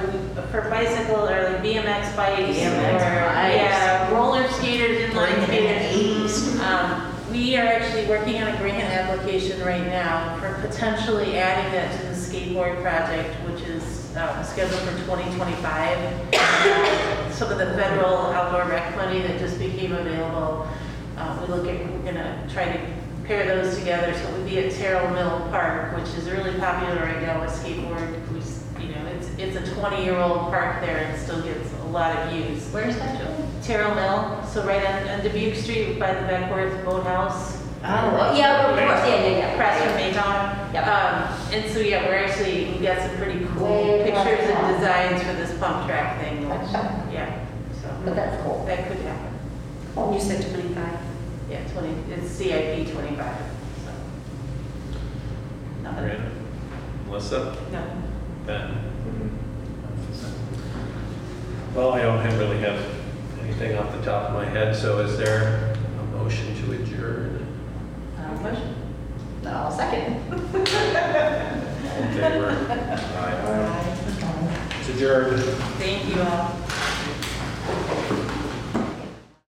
[0.53, 2.57] for bicycle or like BMX bikes.
[2.57, 3.57] BMX or, bikes.
[3.57, 6.61] Yeah, roller skaters, inline Bring it skaters.
[6.61, 11.99] Um, We are actually working on a grant application right now for potentially adding that
[11.99, 17.35] to the skateboard project, which is um, scheduled for 2025.
[17.35, 20.67] Some of the federal outdoor rec money that just became available,
[21.19, 22.81] uh, we look at, we're gonna try to
[23.27, 24.15] pair those together.
[24.15, 27.51] So it would be at Terrell Mill Park, which is really popular right now with
[27.51, 28.33] skateboard.
[28.33, 32.17] We s- You know, it's, it's a 20-year-old park there and still gets a lot
[32.17, 32.67] of use.
[32.73, 33.37] Where's that, Joe?
[33.63, 37.62] Terrell Mill, so right on, on Dubuque Street by the Beckwith Boathouse.
[37.85, 39.53] Oh, yeah, of course, yeah, yeah, yeah.
[39.55, 40.73] Across from Maytown.
[40.73, 40.87] Yep.
[40.87, 45.23] Um, and so, yeah, we're actually, we got some pretty cool Way pictures and designs
[45.23, 46.71] for this pump track thing, which,
[47.13, 47.45] yeah,
[48.05, 48.65] But that's cool.
[48.67, 50.15] that could happen.
[50.15, 50.89] You said 25?
[51.51, 53.37] Yeah, twenty, it's CIP twenty-five,
[53.85, 53.91] so.
[55.83, 56.05] Nothing.
[56.05, 56.31] Miranda?
[57.07, 57.57] Melissa?
[57.71, 57.85] No.
[58.47, 58.79] Ben?
[61.75, 62.83] Well, I don't have- really have
[63.43, 67.42] anything off the top of my head, so is there a motion to adjourn?
[68.43, 68.75] motion?
[69.47, 70.17] I'll second.
[70.33, 70.63] Okay,
[71.99, 72.51] in favor?
[73.19, 73.97] Aye.
[74.81, 75.43] It's adjourned.
[75.79, 76.57] Thank you all.